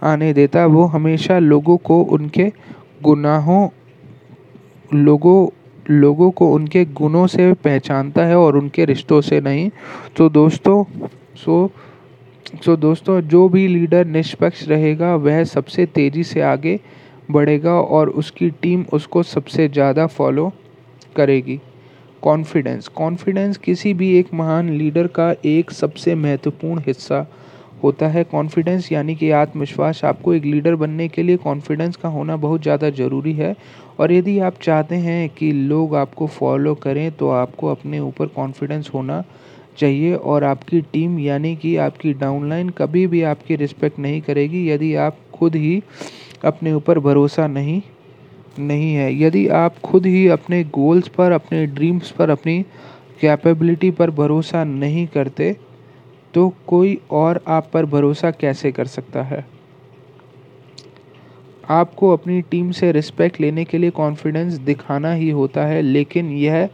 [0.02, 2.50] आने देता। वो हमेशा लोगों को उनके
[3.02, 3.68] गुनाहों
[4.94, 5.46] लोगों
[5.90, 9.70] लोगों को उनके गुणों से पहचानता है और उनके रिश्तों से नहीं।
[10.16, 10.84] तो दोस्तों,
[11.36, 11.70] सो
[12.64, 16.78] सो दोस्तों, जो भी लीडर निष्पक्ष रहेगा, वह सबसे तेज़ी से आगे
[17.30, 20.52] बढ़ेगा और उसकी टीम उसको सबसे ज़्यादा फॉलो
[21.16, 21.60] करेगी।
[22.22, 27.26] कॉन्फिडेंस कॉन्फिडेंस किसी भी एक महान लीडर का एक सबसे महत्वपूर्ण हिस्सा
[27.82, 32.36] होता है। कॉन्फिडेंस यानी कि आत्मविश्वास। आपको एक लीडर बनने के लिए कॉन्फिडेंस का होना
[32.36, 33.54] बहुत ज़्यादा ज़रूरी है।
[34.00, 38.90] और यदि आप चाहते हैं कि लोग आपको फॉलो करें तो आपको अपने ऊपर कॉन्फिडेंस
[38.94, 39.22] होना
[39.78, 44.94] चाहिए और आपकी टीम यानी कि आपकी डाउनलाइन कभी भी आपकी रिस्पेक्ट नहीं करेगी यदि
[44.94, 45.82] आप खुद ही
[46.44, 47.80] अपने ऊपर भरोसा नहीं
[48.58, 52.62] नहीं है। यदि आप खुद ही अपने गोल्स पर, अपने ड्रीम्स पर, अपनी
[53.20, 55.56] कैपेबिलिटी पर भरोसा नहीं करते
[56.34, 59.44] तो कोई और आप पर भरोसा कैसे कर सकता है?
[61.70, 66.68] आपको अपनी टीम से रिस्पेक्ट लेने के लिए कॉन्फिडेंस दिखाना ही होता है, लेकिन यह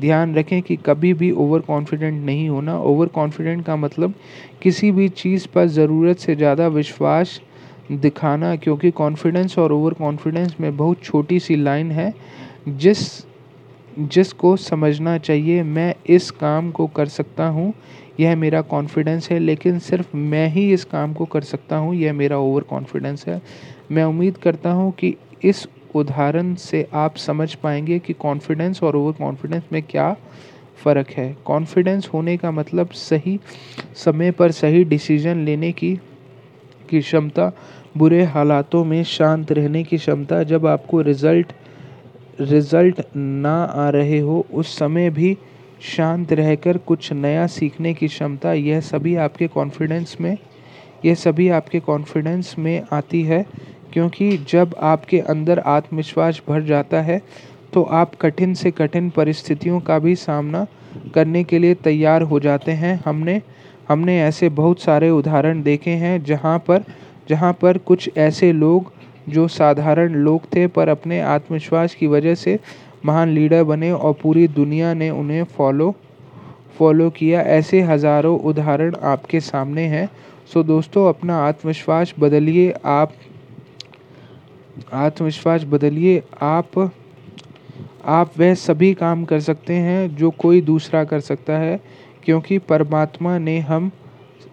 [0.00, 4.14] ध्यान रखें कि कभी भी ओवर कॉन्फिडेंट नहीं होना। ओवर कॉन्फिडेंट का मतलब
[4.62, 7.40] किसी भी चीज़ पर ज़रूरत से ज़्यादा विश्वास
[7.92, 12.12] दिखाना, क्योंकि कॉन्फिडेंस और ओवर कॉन्फिडेंस में बहुत छोटी सी लाइन है,
[12.68, 13.26] जिस,
[13.98, 17.72] जिसको समझना चाहिए, मैं इस काम को कर सकता हूँ,
[18.20, 22.12] यह मेरा कॉन्फिडेंस है, लेकिन सिर्फ़ मैं ही इस काम को कर सकता हूँ, यह
[22.12, 23.40] मेरा ओवर कॉन्फिडेंस है।
[23.92, 29.12] मैं उम्मीद करता हूँ कि इस उदाहरण से आप समझ पाएँगे कि कॉन्फिडेंस और ओवर
[29.12, 30.16] कॉन्फिडेंस में क्या
[30.84, 33.38] फ़र्क है। कॉन्फिडेंस होने का मतलब सही
[33.94, 35.94] समय पर सही डिसीज़न लेने की
[36.90, 37.52] की क्षमता,
[37.96, 41.52] बुरे हालातों में शांत रहने की क्षमता। जब आपको रिज़ल्ट
[42.40, 45.36] रिज़ल्ट ना आ रहे हो, उस समय भी
[45.82, 50.36] शांत रहकर कुछ नया सीखने की क्षमता, यह सभी आपके कॉन्फिडेंस में,
[51.04, 53.44] यह सभी आपके कॉन्फिडेंस में आती है।
[53.92, 57.20] क्योंकि जब आपके अंदर आत्मविश्वास भर जाता है
[57.72, 60.66] तो आप कठिन से कठिन परिस्थितियों का भी सामना
[61.14, 63.40] करने के लिए तैयार हो जाते हैं। हमने
[63.88, 66.84] हमने ऐसे बहुत सारे उदाहरण देखे हैं जहाँ पर
[67.28, 68.92] जहाँ पर कुछ ऐसे लोग
[69.28, 72.58] जो साधारण लोग थे पर अपने आत्मविश्वास की वजह से
[73.06, 75.94] महान लीडर बने और पूरी दुनिया ने उन्हें फॉलो
[76.78, 80.08] फॉलो किया। ऐसे हज़ारों उदाहरण आपके सामने हैं।
[80.52, 83.12] सो दोस्तों, अपना आत्मविश्वास बदलिए। आप
[84.92, 86.92] आत्मविश्वास बदलिए, आप
[88.04, 91.80] आप वह सभी काम कर सकते हैं जो कोई दूसरा कर सकता है,
[92.24, 93.90] क्योंकि परमात्मा ने हम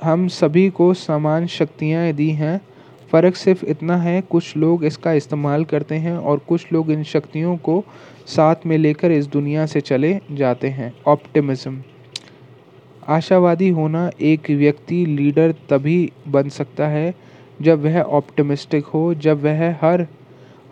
[0.03, 2.61] हम सभी को समान शक्तियाँ दी हैं।
[3.11, 7.57] फ़र्क सिर्फ़ इतना है, कुछ लोग इसका इस्तेमाल करते हैं और कुछ लोग इन शक्तियों
[7.57, 7.83] को
[8.27, 11.81] साथ में लेकर इस दुनिया से चले जाते हैं। ऑप्टिमिज्म।
[13.07, 17.28] आशावादी होना एक व्यक्ति, लीडर तभी बन सकता है
[17.61, 20.07] जब वह ऑप्टिमिस्टिक हो, जब वह हर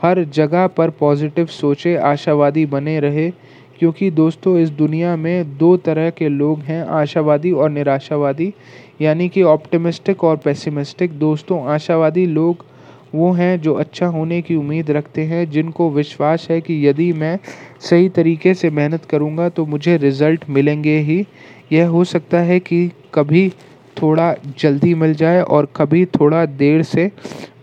[0.02, 3.30] हर जगह पर पॉजिटिव सोचे, आशावादी बने रहे,
[3.80, 8.54] क्योंकि दोस्तों, इस दुनिया में दो तरह के लोग हैं, आशावादी और निराशावादी।
[9.02, 12.66] यानी कि ऑप्टिमिस्टिक और पेसिमिस्टिक दोस्तों, आशावादी लोग
[13.16, 17.38] वो हैं जो अच्छा होने की उम्मीद रखते हैं, जिनको विश्वास है कि यदि मैं
[17.80, 21.26] सही तरीके से मेहनत करूँगा तो मुझे रिज़ल्ट मिलेंगे ही।
[21.72, 23.52] यह हो सकता है कि कभी
[24.02, 27.12] थोड़ा जल्दी मिल जाए और कभी थोड़ा देर से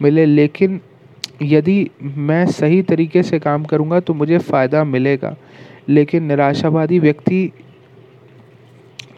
[0.02, 0.80] मिले। लेकिन
[1.42, 5.34] यदि मैं सही तरीके से काम करूँगा तो मुझे फ़ायदा मिलेगा।
[5.88, 7.50] लेकिन निराशावादी व्यक्ति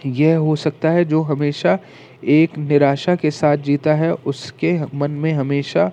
[0.07, 1.79] यह हो सकता है जो हमेशा
[2.25, 5.91] एक निराशा के साथ जीता है। उसके मन में हमेशा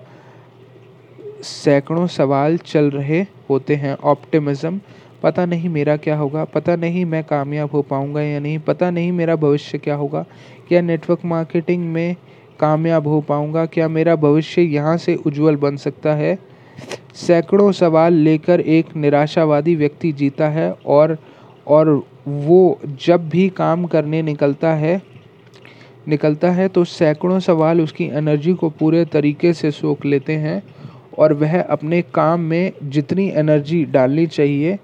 [1.42, 4.80] सैकड़ों सवाल चल रहे होते हैं। ऑप्टिमिज्म,
[5.22, 9.12] पता नहीं मेरा क्या होगा, पता नहीं मैं कामयाब हो पाऊँगा या नहीं, पता नहीं
[9.12, 10.24] मेरा भविष्य क्या होगा।
[10.68, 12.16] क्या नेटवर्क मार्केटिंग में
[12.60, 13.64] कामयाब हो पाऊँगा?
[13.66, 16.38] क्या मेरा भविष्य यहाँ से उज्जवल बन सकता है?
[17.14, 21.16] सैकड़ों सवाल लेकर एक निराशावादी व्यक्ति जीता है और
[21.66, 21.88] और
[22.28, 25.00] वो जब भी काम करने निकलता है
[26.08, 30.62] निकलता है तो सैकड़ों सवाल उसकी एनर्जी को पूरे तरीके से सोख लेते हैं
[31.18, 34.78] और वह अपने काम में जितनी एनर्जी डालनी चाहिए,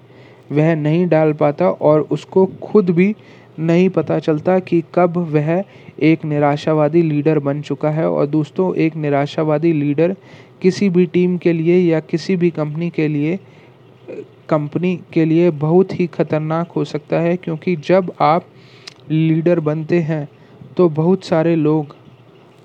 [0.51, 3.15] वह नहीं डाल पाता और उसको खुद भी
[3.57, 5.63] नहीं पता चलता कि कब वह
[6.01, 10.15] एक निराशावादी लीडर बन चुका है। और दोस्तों, एक निराशावादी लीडर
[10.61, 13.39] किसी भी टीम के लिए या किसी भी कंपनी के लिए,
[14.49, 18.45] कंपनी के लिए बहुत ही ख़तरनाक हो सकता है, क्योंकि जब आप
[19.11, 20.27] लीडर बनते हैं
[20.77, 21.95] तो बहुत सारे लोग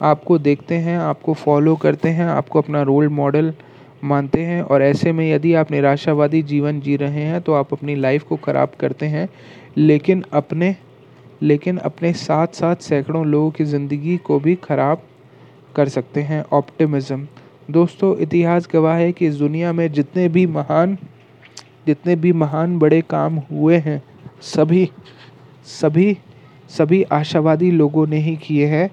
[0.00, 3.52] आपको देखते हैं, आपको फॉलो करते हैं, आपको अपना रोल मॉडल
[4.04, 7.94] मानते हैं। और ऐसे में यदि आप निराशावादी जीवन जी रहे हैं तो आप अपनी
[7.96, 9.28] लाइफ को ख़राब करते हैं।
[9.76, 10.74] लेकिन अपने
[11.42, 15.02] लेकिन अपने साथ साथ सैकड़ों लोगों की ज़िंदगी को भी ख़राब
[15.74, 17.26] कर सकते हैं। ऑप्टिमिज़्म।
[17.70, 20.96] दोस्तों, इतिहास गवाह है कि इस दुनिया में जितने भी महान,
[21.86, 24.02] जितने भी महान बड़े काम हुए हैं,
[24.42, 24.88] सभी
[25.72, 26.16] सभी
[26.70, 28.90] सभी आशावादी लोगों ने ही किए हैं।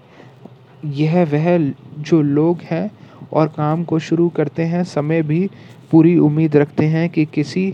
[0.85, 1.57] यह वह
[1.99, 2.89] जो लोग हैं
[3.33, 5.49] और काम को शुरू करते हैं, समय भी
[5.91, 7.73] पूरी उम्मीद रखते हैं कि किसी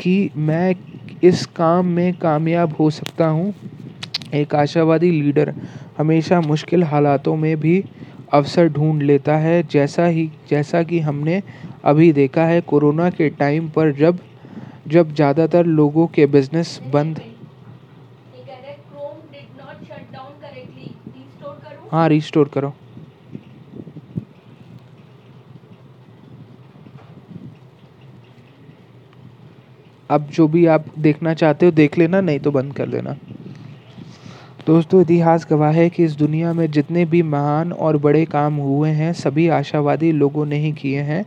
[0.00, 0.74] कि मैं
[1.24, 3.54] इस काम में कामयाब हो सकता हूँ।
[4.34, 5.54] एक आशावादी लीडर
[5.98, 7.82] हमेशा मुश्किल हालातों में भी
[8.34, 11.42] अवसर ढूंढ लेता है। जैसा ही जैसा कि हमने
[11.84, 14.18] अभी देखा है कोरोना के टाइम पर जब
[14.88, 17.20] जब ज़्यादातर लोगों के बिज़नेस बंद
[21.90, 22.72] हाँ रिस्टोर करो।
[30.10, 33.16] अब जो भी आप देखना चाहते हो, देख लेना, नहीं तो बंद कर देना।
[34.66, 38.90] दोस्तों, इतिहास गवाह है कि इस दुनिया में जितने भी महान और बड़े काम हुए
[38.90, 41.24] हैं, सभी आशावादी लोगों ने ही किए हैं।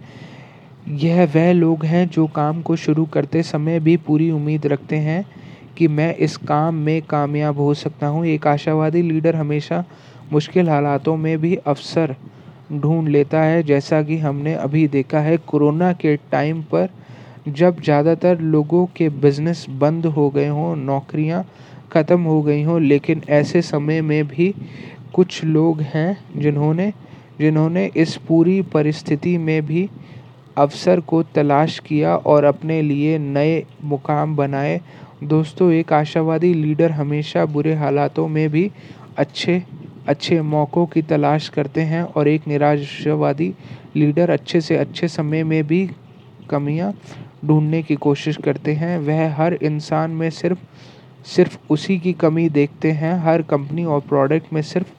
[0.88, 5.26] यह वह लोग हैं जो काम को शुरू करते समय भी पूरी उम्मीद रखते हैं
[5.78, 9.84] कि मैं इस काम में कामयाब हो सकता हूँ। एक आशावादी लीडर हमेशा
[10.34, 12.16] मुश्किल हालातों में भी अवसर
[12.74, 16.90] ढूंढ लेता है, जैसा कि हमने अभी देखा है, कोरोना के टाइम पर
[17.52, 21.44] जब ज़्यादातर लोगों के बिज़नेस बंद हो गए हों, नौकरियाँ
[21.94, 24.54] ख़त्म हो गई हों, लेकिन ऐसे समय में भी
[25.14, 26.92] कुछ लोग हैं जिन्होंने
[27.40, 29.90] जिन्होंने इस पूरी परिस्थिति में भी
[30.58, 34.80] अवसर को तलाश किया और अपने लिए नए मुकाम बनाए।
[35.24, 38.70] दोस्तों, एक आशावादी लीडर हमेशा बुरे हालातों में भी
[39.18, 39.62] अच्छे
[40.08, 43.54] अच्छे मौक़ों की तलाश करते हैं और एक निराशावादी
[43.96, 45.90] लीडर अच्छे से अच्छे समय में भी
[46.50, 46.94] कमियाँ
[47.46, 50.60] ढूँढने की कोशिश करते हैं। वह हर इंसान में सिर्फ़
[51.26, 54.92] सिर्फ़ उसी की कमी देखते हैं। हर कंपनी और प्रोडक्ट में सिर्फ़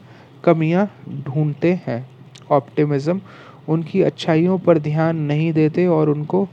[0.45, 0.87] कमियाँ
[1.25, 2.07] ढूंढते हैं।
[2.51, 3.21] ऑप्टिमिज्म
[3.69, 6.49] उनकी अच्छाइयों पर ध्यान नहीं देते और उनको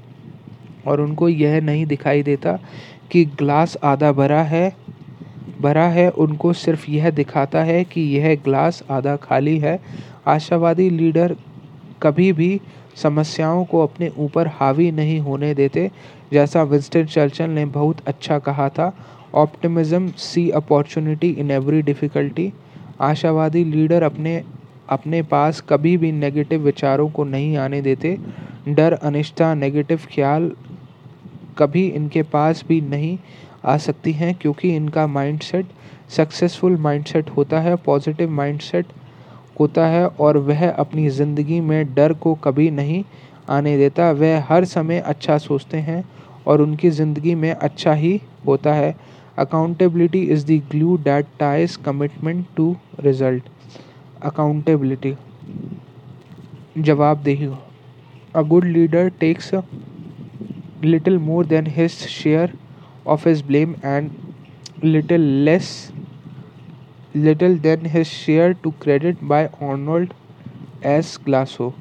[0.88, 2.60] और उनको यह नहीं दिखाई देता
[3.12, 4.72] कि ग्लास आधा भरा है
[5.62, 9.80] भरा है। उनको सिर्फ़ यह दिखाता है कि यह ग्लास आधा खाली है।
[10.28, 11.36] आशावादी लीडर
[12.04, 12.60] कभी भी
[12.98, 15.90] समस्याओं को अपने ऊपर हावी नहीं होने देते,
[16.34, 18.94] जैसा विंस्टन चर्चिल ने बहुत अच्छा कहा था,
[19.36, 22.52] optimism see opportunity in every difficulty.
[23.02, 24.42] आशावादी लीडर अपने
[24.90, 28.18] अपने पास कभी भी नेगेटिव विचारों को नहीं आने देते।
[28.68, 30.52] डर अनिष्ठा नेगेटिव ख्याल
[31.58, 33.18] कभी इनके पास भी नहीं
[33.66, 35.66] आ सकती हैं, क्योंकि इनका माइंडसेट
[36.10, 38.86] सक्सेसफुल माइंडसेट होता है, पॉजिटिव माइंडसेट
[39.60, 43.04] होता है और वह अपनी ज़िंदगी में डर को कभी नहीं
[43.50, 46.04] आने देता। वह हर समय अच्छा सोचते हैं
[46.48, 48.96] और उनकी ज़िंदगी में अच्छा ही होता है।
[49.38, 53.44] Accountability is the glue that ties commitment to result
[54.24, 55.16] accountability
[56.80, 57.50] जवाबदेही।
[58.36, 59.54] A good leader takes
[60.82, 62.50] little more than his share
[63.06, 64.34] of his blame and
[64.84, 65.70] little less
[67.18, 70.14] little than his share to credit by Arnold
[70.84, 71.18] S.
[71.28, 71.72] Glasso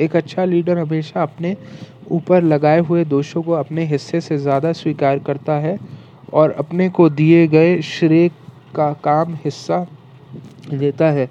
[0.00, 1.56] एक अच्छा leader हमेशा अपने
[2.12, 5.78] ऊपर लगाए हुए दोषों को अपने हिस्से से ज़्यादा स्वीकार करता है
[6.34, 8.28] और अपने को दिए गए श्रेय
[8.76, 9.86] का काम हिस्सा
[10.72, 11.28] लेता है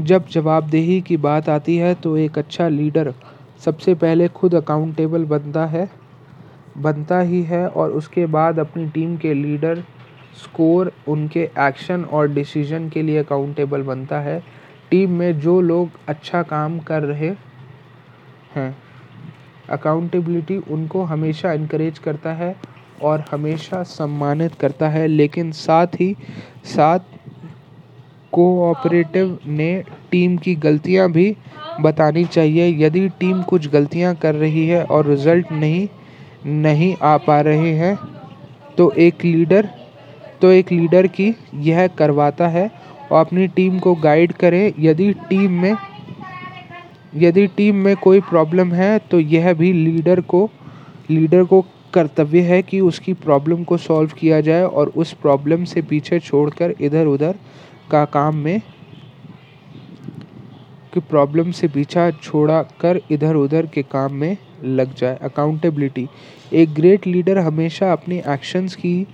[0.00, 3.12] जब जवाबदेही की बात आती है तो एक अच्छा लीडर
[3.64, 5.88] सबसे पहले खुद अकाउंटेबल बनता है,
[6.78, 9.82] बनता ही है और उसके बाद अपनी टीम के लीडर
[10.34, 14.42] स्कोर, उनके एक्शन और डिसीज़न के लिए अकाउंटेबल बनता है।
[14.90, 17.30] टीम में जो लोग अच्छा काम कर रहे
[18.54, 18.76] हैं,
[19.70, 22.54] अकाउंटेबिलिटी उनको हमेशा इनक्रेज करता है
[23.02, 26.14] और हमेशा सम्मानित करता है। लेकिन साथ ही
[26.66, 27.12] साथ
[28.32, 29.72] कोऑपरेटिव ने
[30.10, 31.36] टीम की गलतियाँ भी
[31.80, 35.88] बतानी चाहिए। यदि टीम कुछ गलतियाँ कर रही है और रिज़ल्ट नहीं
[36.46, 37.96] नहीं आ पा रहे हैं
[38.78, 39.68] तो एक लीडर
[40.44, 42.70] तो एक लीडर की यह करवाता है
[43.12, 45.76] और अपनी टीम को गाइड करें। यदि टीम में
[47.16, 50.48] यदि टीम में कोई प्रॉब्लम है तो यह भी लीडर को
[51.10, 51.60] लीडर को
[51.94, 56.74] कर्तव्य है कि उसकी प्रॉब्लम को सॉल्व किया जाए और उस प्रॉब्लम से पीछे छोड़कर
[56.80, 57.34] इधर उधर
[57.90, 58.60] का काम में
[60.94, 66.08] कि प्रॉब्लम से पीछा छोड़ा कर इधर उधर के काम में लग जाए। अकाउंटेबिलिटी
[66.52, 69.06] एक ग्रेट लीडर हमेशा अपने एक्शंस की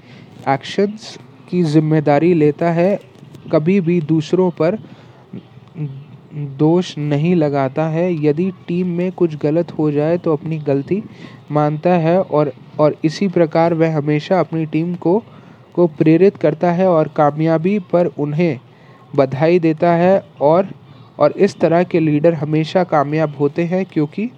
[0.48, 1.16] एक्शंस
[1.50, 2.98] की ज़िम्मेदारी लेता है,
[3.52, 4.78] कभी भी दूसरों पर
[6.58, 11.02] दोष नहीं लगाता है। यदि टीम में कुछ गलत हो जाए तो अपनी गलती
[11.50, 15.18] मानता है और और इसी प्रकार वह हमेशा अपनी टीम को
[15.74, 18.58] को प्रेरित करता है और कामयाबी पर उन्हें
[19.16, 20.68] बधाई देता है और
[21.18, 24.28] और इस तरह के लीडर हमेशा कामयाब होते हैं, क्योंकि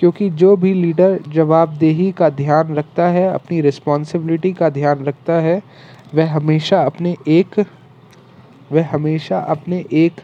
[0.00, 5.62] क्योंकि जो भी लीडर जवाबदेही का ध्यान रखता है, अपनी रिस्पॉन्सिबिलिटी का ध्यान रखता है,
[6.14, 7.66] वह हमेशा अपने एक,
[8.72, 10.20] वह हमेशा अपने एक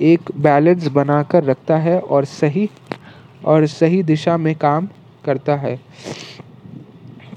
[0.00, 2.70] एक बैलेंस बनाकर रखता है और सही
[3.44, 4.88] और सही दिशा में काम
[5.24, 5.80] करता है।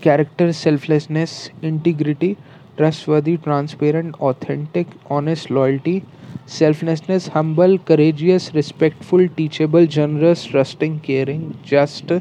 [0.03, 2.37] Character selflessness integrity
[2.77, 6.03] trustworthy transparent authentic honest loyalty
[6.47, 12.11] selflessness humble courageous respectful teachable generous trusting caring just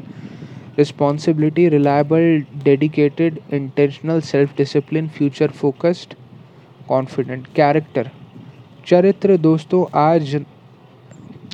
[0.79, 6.13] responsibility reliable dedicated intentional self discipline future focused
[6.89, 8.11] confident character
[8.87, 10.43] चरित्र दोस्तों, आज,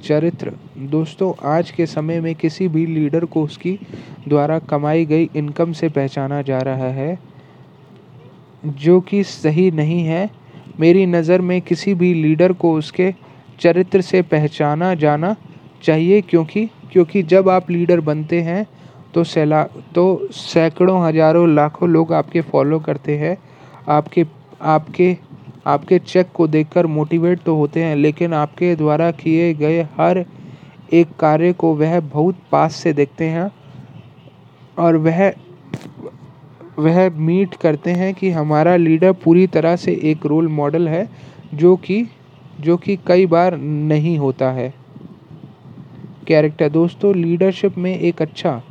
[0.03, 3.79] चरित्र दोस्तों, आज के समय में किसी भी लीडर को उसकी
[4.27, 7.19] द्वारा कमाई गई इनकम से पहचाना जा रहा है,
[8.65, 10.29] जो कि सही नहीं है।
[10.75, 13.13] मेरी नज़र में किसी भी लीडर को उसके
[13.59, 15.35] चरित्र से पहचाना जाना
[15.83, 18.65] चाहिए, क्योंकि क्योंकि जब आप लीडर बनते हैं
[19.13, 19.63] तो सैला
[19.95, 23.37] तो सैकड़ों, हज़ारों, लाखों लोग आपके फॉलो करते हैं।
[23.89, 24.25] आपके
[24.63, 25.15] आपके
[25.67, 30.25] आपके चेक को देखकर मोटिवेट तो होते हैं, लेकिन आपके द्वारा किए गए हर
[30.93, 33.49] एक कार्य को वह बहुत पास से देखते हैं
[34.77, 35.29] और वह
[36.79, 41.07] वह मीट करते हैं कि हमारा लीडर पूरी तरह से एक रोल मॉडल है,
[41.53, 42.05] जो कि
[42.59, 44.73] जो कि कई बार नहीं होता है।
[46.27, 48.61] कैरेक्टर दोस्तों लीडरशिप में एक अच्छा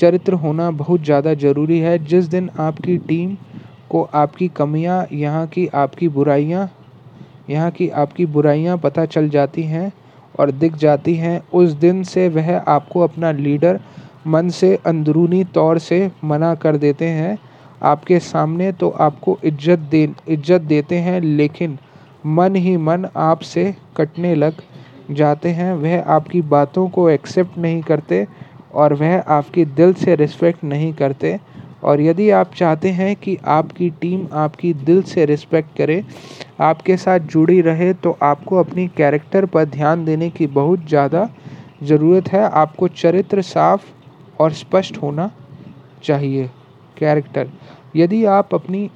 [0.00, 3.36] चरित्र होना बहुत ज़्यादा ज़रूरी है। जिस दिन आपकी टीम
[3.90, 6.68] को आपकी कमियाँ, यहाँ की आपकी बुराइयाँ,
[7.50, 9.92] यहाँ की आपकी बुराइयाँ पता चल जाती हैं
[10.38, 13.80] और दिख जाती हैं, उस दिन से वह आपको अपना लीडर
[14.28, 17.38] मन से, अंदरूनी तौर से मना कर देते हैं।
[17.82, 21.78] आपके सामने तो आपको इज़्ज़त दे, इज़्ज़त देते हैं, लेकिन
[22.28, 24.62] मन ही मन आपसे कटने लग
[25.12, 28.26] जाते हैं। वह आपकी बातों को एक्सेप्ट नहीं करते
[28.74, 31.38] और वह आपकी दिल से रिस्पेक्ट नहीं करते।
[31.82, 36.02] और यदि आप चाहते हैं कि आपकी टीम आपकी दिल से रिस्पेक्ट करे,
[36.60, 41.28] आपके साथ जुड़ी रहे तो आपको अपनी कैरेक्टर पर ध्यान देने की बहुत ज़्यादा
[41.82, 43.84] ज़रूरत है। आपको चरित्र साफ़
[44.40, 45.30] और स्पष्ट होना
[46.04, 46.50] चाहिए।
[46.96, 47.48] कैरेक्टर,
[47.96, 48.88] यदि आप अपनी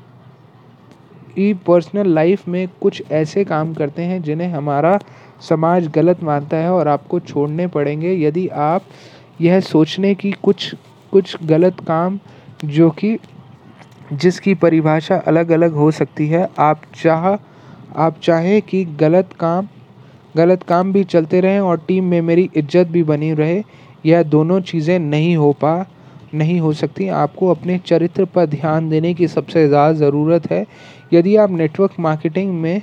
[1.39, 4.99] ई पर्सनल लाइफ में कुछ ऐसे काम करते हैं जिन्हें हमारा
[5.41, 8.83] समाज गलत मानता है और आपको छोड़ने पड़ेंगे, यदि आप
[9.41, 10.75] यह सोचने की कुछ
[11.13, 12.19] कुछ गलत काम
[12.65, 13.19] जो कि,
[14.13, 17.29] जिसकी परिभाषा अलग अलग हो सकती है, आप चाह,
[17.97, 19.69] आप चाहें कि गलत काम
[20.37, 23.63] गलत काम भी चलते रहें और टीम में मेरी इज़्ज़त भी बनी रहे
[24.05, 25.87] यह दोनों चीज़ें नहीं हो पा,
[26.35, 30.65] नहीं हो सकती। आपको अपने चरित्र पर ध्यान देने की सबसे ज़्यादा ज़रूरत है।
[31.13, 32.83] यदि आप नेटवर्क मार्केटिंग में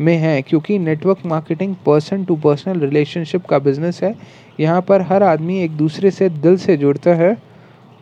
[0.00, 4.14] में हैं, क्योंकि network marketing person to personal relationship का बिज़नेस है।
[4.60, 7.36] यहाँ पर हर आदमी एक दूसरे से दिल से जुड़ता है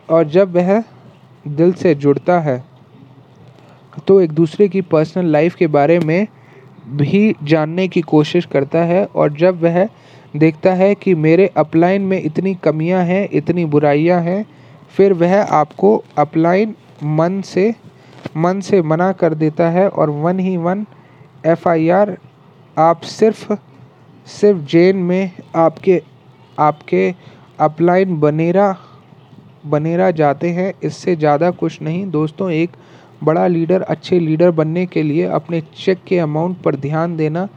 [0.09, 0.83] और जब वह
[1.45, 2.63] दिल से जुड़ता है
[4.07, 6.27] तो एक दूसरे की पर्सनल लाइफ के बारे में
[6.89, 9.87] भी जानने की कोशिश करता है और जब वह
[10.37, 14.45] देखता है कि मेरे अपलाइन में इतनी कमियाँ हैं, इतनी बुराइयाँ हैं,
[14.95, 17.73] फिर वह आपको अपलाइन मन से
[18.37, 20.85] मन से मना कर देता है और वन ही वन
[21.45, 22.17] एफआईआर
[22.77, 23.53] आप सिर्फ़
[24.27, 26.01] सिर्फ़ जेन में आपके
[26.57, 27.13] आपके
[27.59, 28.75] अपलाइन बनेरा
[29.65, 32.71] बनेरा जाते हैं। इससे ज़्यादा कुछ नहीं। दोस्तों, एक
[33.23, 37.47] बड़ा लीडर अच्छे लीडर बनने के लिए अपने चेक के अमाउंट पर ध्यान देना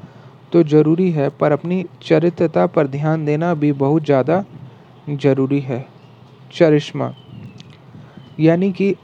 [0.53, 4.45] तो ज़रूरी है, पर अपनी चरित्रता पर ध्यान देना भी बहुत ज़्यादा
[5.11, 5.85] ज़रूरी है।
[6.53, 7.13] चरिश्मा,
[8.41, 8.95] यानी कि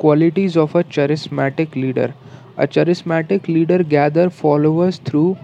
[0.00, 2.12] qualities of a charismatic leader
[2.58, 5.36] a charismatic leader gather followers through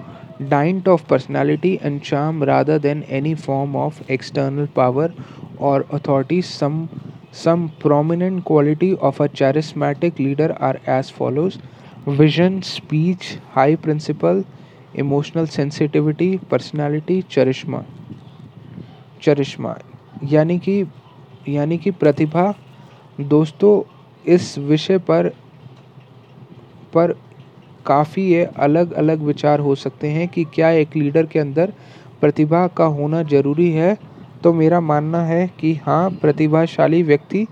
[0.43, 5.13] dint of personality and charm rather than any form of external power
[5.61, 6.87] or authority some
[7.35, 11.59] some prominent quality of a charismatic leader are as follows
[12.09, 14.43] vision speech high principle
[14.99, 17.83] emotional sensitivity personality charisma
[19.23, 19.75] charisma
[20.25, 20.85] यानी कि
[21.49, 22.55] यानी कि प्रतिभा।
[23.21, 23.83] दोस्तों,
[24.25, 25.29] इस विषय पर
[26.95, 27.13] पर
[27.87, 31.73] काफ़ी ये अलग अलग विचार हो सकते हैं कि क्या एक लीडर के अंदर
[32.21, 33.97] प्रतिभा का होना ज़रूरी है।
[34.45, 37.47] तो मेरा मानना है कि हाँ प्रतिभाशाली व्यक्ति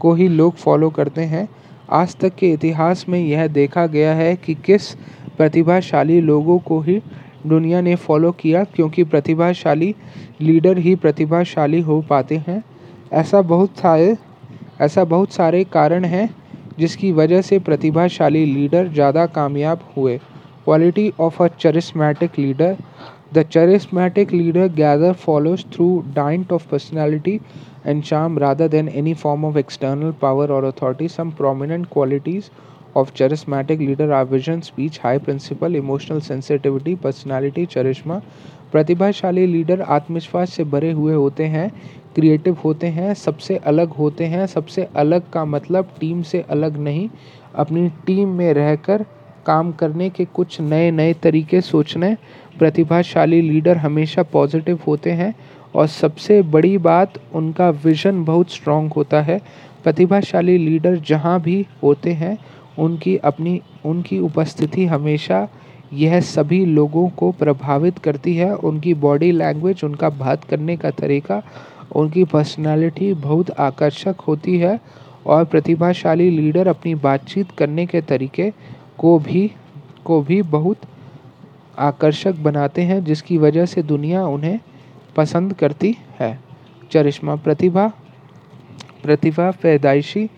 [0.00, 1.48] को ही लोग फॉलो करते हैं।
[1.90, 4.90] आज तक के इतिहास में यह देखा गया है कि किस
[5.36, 7.00] प्रतिभाशाली लोगों को ही
[7.46, 9.94] दुनिया ने फॉलो किया, क्योंकि प्रतिभाशाली
[10.40, 12.62] लीडर ही प्रतिभाशाली हो पाते हैं।
[13.12, 14.16] ऐसा बहुत सारे,
[14.80, 16.28] ऐसा बहुत सारे कारण हैं
[16.78, 20.16] जिसकी वजह से प्रतिभाशाली लीडर ज़्यादा कामयाब हुए।
[20.64, 22.76] Quality of a charismatic leader
[23.34, 27.38] the charismatic leader gather follows through dint of personality
[27.84, 32.50] and charm rather than any form of external power or authority some prominent qualities
[32.94, 38.22] of charismatic leader are vision, speech, high principle, emotional sensitivity, personality, charisma.
[38.72, 41.68] प्रतिभाशाली leader आत्मविश्वास से भरे हुए होते हैं
[42.14, 47.08] creative होते हैं सबसे अलग होते हैं सबसे अलग का मतलब टीम से अलग नहीं
[47.54, 49.04] अपनी टीम में रहकर
[49.46, 52.14] काम करने के कुछ नए नए तरीके सोचने
[52.58, 55.34] प्रतिभाशाली लीडर हमेशा पॉजिटिव होते हैं
[55.74, 59.40] और सबसे बड़ी बात, उनका विज़न बहुत स्ट्रॉन्ग होता है।
[59.84, 62.38] प्रतिभाशाली लीडर जहाँ भी होते हैं,
[62.78, 65.48] उनकी अपनी, उनकी उपस्थिति हमेशा
[65.92, 71.42] यह सभी लोगों को प्रभावित करती है। उनकी बॉडी लैंग्वेज उनका बात करने का तरीका,
[71.96, 74.80] उनकी पर्सनालिटी बहुत आकर्षक होती है।
[75.26, 78.52] और प्रतिभाशाली लीडर अपनी बातचीत करने के तरीके
[78.98, 79.50] को भी
[80.04, 80.76] को भी बहुत
[81.78, 84.60] आकर्षक बनाते हैं, जिसकी वजह से दुनिया उन्हें
[85.16, 86.38] पसंद करती है।
[86.92, 87.86] चरिश्मा प्रतिभा
[89.02, 90.28] प्रतिभा पैदाइशी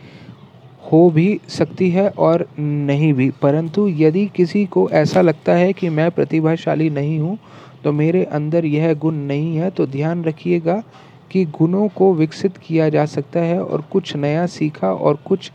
[0.93, 5.89] हो भी सकती है और नहीं भी। परंतु यदि किसी को ऐसा लगता है कि
[5.89, 7.39] मैं प्रतिभाशाली नहीं हूँ
[7.85, 10.83] तो मेरे अंदर यह गुण नहीं है तो ध्यान रखिएगा
[11.31, 15.51] कि गुणों को विकसित किया जा सकता है और कुछ नया सीखा और कुछ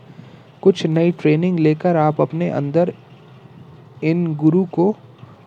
[0.62, 2.92] कुछ नई ट्रेनिंग लेकर आप अपने अंदर
[4.04, 4.94] इन गुरु को,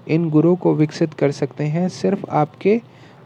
[0.07, 2.82] इन गुरु को विकसित कर सकते हैं। सिर्फ़ आपके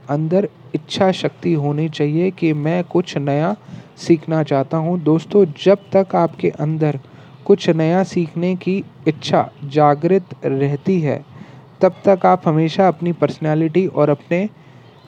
[0.10, 3.56] अंदर इच्छा शक्ति होनी चाहिए कि मैं कुछ नया
[3.98, 7.00] सीखना चाहता हूँ। दोस्तों, जब तक आपके अंदर
[7.46, 11.24] कुछ नया सीखने की इच्छा जागृत रहती है,
[11.82, 14.48] तब तक आप हमेशा अपनी पर्सनालिटी और अपने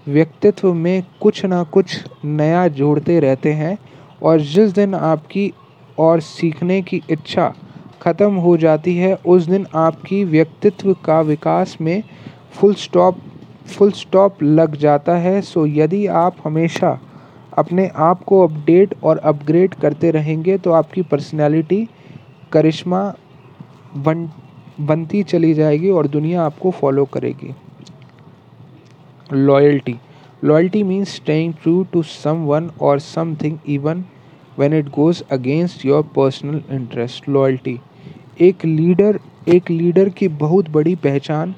[0.07, 3.77] व्यक्तित्व में कुछ ना कुछ नया जोड़ते रहते हैं
[4.23, 5.51] और जिस दिन आपकी
[5.99, 7.53] और सीखने की इच्छा
[8.01, 12.03] ख़त्म हो जाती है, उस दिन आपकी व्यक्तित्व का विकास में
[12.51, 13.17] फुल स्टॉप
[13.67, 16.99] फुल स्टॉप लग जाता है सो यदि आप हमेशा
[17.57, 21.87] अपने आप को अपडेट और अपग्रेड करते रहेंगे तो आपकी पर्सनैलिटी
[22.51, 23.01] करिश्मा
[23.95, 24.29] बन,
[24.79, 27.53] बनती चली जाएगी और दुनिया आपको फॉलो करेगी।
[29.33, 29.95] Loyalty
[30.43, 32.01] loyalty means staying true to
[32.45, 34.03] someone or something even
[34.59, 37.79] when it goes against your personal interest loyalty
[38.41, 41.53] एक लीडर एक लीडर की बहुत बड़ी पहचान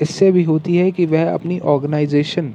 [0.00, 2.52] इससे भी होती है कि वह अपनी ऑर्गेनाइजेशन,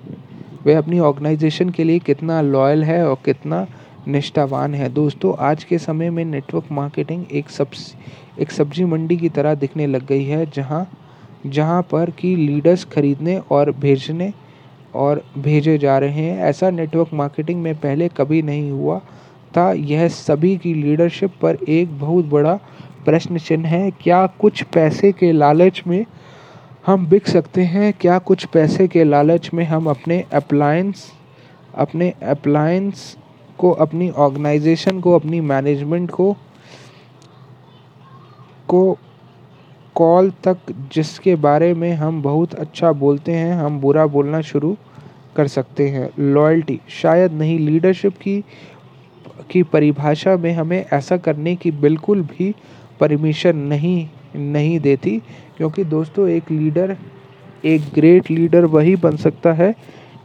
[0.67, 3.65] वह अपनी ऑर्गेनाइजेशन के लिए कितना लॉयल है और कितना
[4.07, 7.67] निष्ठावान है। दोस्तों, आज के समय में नेटवर्क मार्केटिंग एक सब,
[8.39, 10.87] एक सब्ज़ी मंडी की तरह दिखने लग गई है, जहाँ
[11.45, 14.31] जहाँ पर कि लीडर्स खरीदने और भेजने
[14.95, 18.99] और भेजे जा रहे हैं। ऐसा नेटवर्क मार्केटिंग में पहले कभी नहीं हुआ
[19.57, 22.53] था। यह सभी की लीडरशिप पर एक बहुत बड़ा
[23.05, 26.05] प्रश्न चिन्ह है। क्या कुछ पैसे के लालच में
[26.85, 31.11] हम बिक सकते हैं, क्या कुछ पैसे के लालच में हम अपने अप्लायंस
[31.75, 33.17] अपने अप्लायंस
[33.57, 36.35] को, अपनी ऑर्गेनाइजेशन को, अपनी मैनेजमेंट को
[38.67, 38.97] को
[39.95, 40.57] कॉल तक
[40.93, 44.75] जिसके बारे में हम बहुत अच्छा बोलते हैं, हम बुरा बोलना शुरू
[45.35, 48.43] कर सकते हैं। लॉयल्टी शायद नहीं लीडरशिप की
[49.51, 52.53] की परिभाषा में हमें ऐसा करने की बिल्कुल भी
[52.99, 55.17] परमिशन नहीं नहीं देती,
[55.57, 56.95] क्योंकि दोस्तों, एक लीडर,
[57.65, 59.73] एक ग्रेट लीडर वही बन सकता है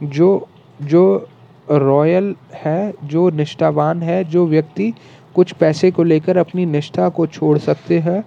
[0.03, 0.47] जो
[0.79, 1.27] जो
[1.67, 4.93] रॉयल है, जो निष्ठावान है, जो व्यक्ति
[5.35, 8.23] कुछ पैसे को लेकर अपनी निष्ठा को छोड़ सकते हैं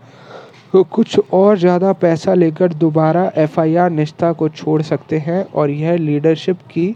[0.73, 5.97] तो कुछ और ज़्यादा पैसा लेकर दोबारा एफआईआर निष्ठा को छोड़ सकते हैं, और यह
[5.97, 6.95] लीडरशिप की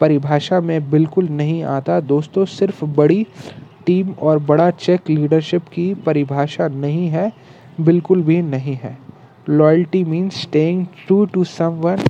[0.00, 3.26] परिभाषा में बिल्कुल नहीं आता। दोस्तों, सिर्फ़ बड़ी
[3.86, 7.30] टीम और बड़ा चेक लीडरशिप की परिभाषा नहीं है।
[7.80, 8.96] बिल्कुल भी नहीं है।
[9.48, 12.00] Loyalty means staying true to someone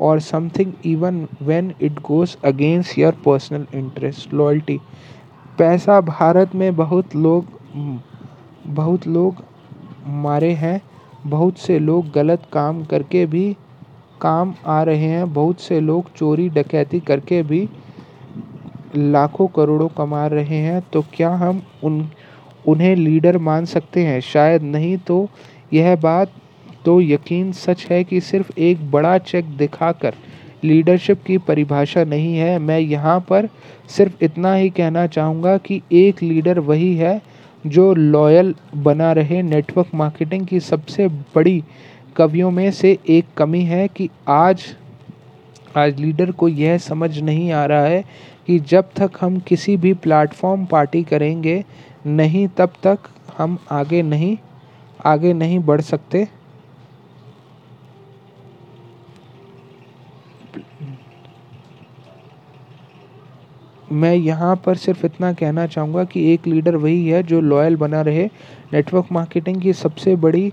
[0.00, 4.78] or something even when it goes against your personal interest loyalty
[5.58, 7.46] पैसा भारत में बहुत लोग
[8.66, 9.42] बहुत लोग
[10.06, 10.80] मारे हैं।
[11.26, 13.56] बहुत से लोग गलत काम करके भी
[14.20, 17.68] काम आ रहे हैं। बहुत से लोग चोरी डकैती करके भी
[18.96, 22.00] लाखों करोड़ों कमा रहे हैं। तो क्या हम उन
[22.66, 25.28] उन्हें लीडर मान सकते हैं। शायद नहीं तो
[25.72, 26.32] यह बात
[26.84, 30.14] तो यकीन सच है कि सिर्फ़ एक बड़ा चेक दिखाकर
[30.64, 33.48] लीडरशिप की परिभाषा नहीं है। मैं यहाँ पर
[33.88, 37.20] सिर्फ़ इतना ही कहना चाहूँगा कि एक लीडर वही है
[37.64, 41.62] जो लॉयल बना रहे नेटवर्क मार्केटिंग की सबसे बड़ी
[42.16, 44.64] कवियों में से एक कमी है कि आज
[45.76, 48.04] आज लीडर को यह समझ नहीं आ रहा है
[48.46, 51.64] कि जब तक हम किसी भी प्लेटफॉर्म पार्टी करेंगे
[52.04, 54.36] नहीं, तब तक हम आगे नहीं
[55.00, 56.26] आगे नहीं बढ़ सकते।
[63.92, 68.00] मैं यहाँ पर सिर्फ़ इतना कहना चाहूँगा कि एक लीडर वही है जो लॉयल बना
[68.00, 68.24] रहे।
[68.72, 70.52] नेटवर्क मार्केटिंग की सबसे बड़ी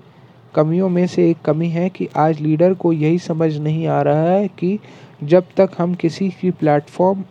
[0.55, 4.29] कमियों में से एक कमी है कि आज लीडर को यही समझ नहीं आ रहा
[4.29, 4.77] है कि
[5.23, 7.23] जब तक हम किसी की प्लेटफॉर्म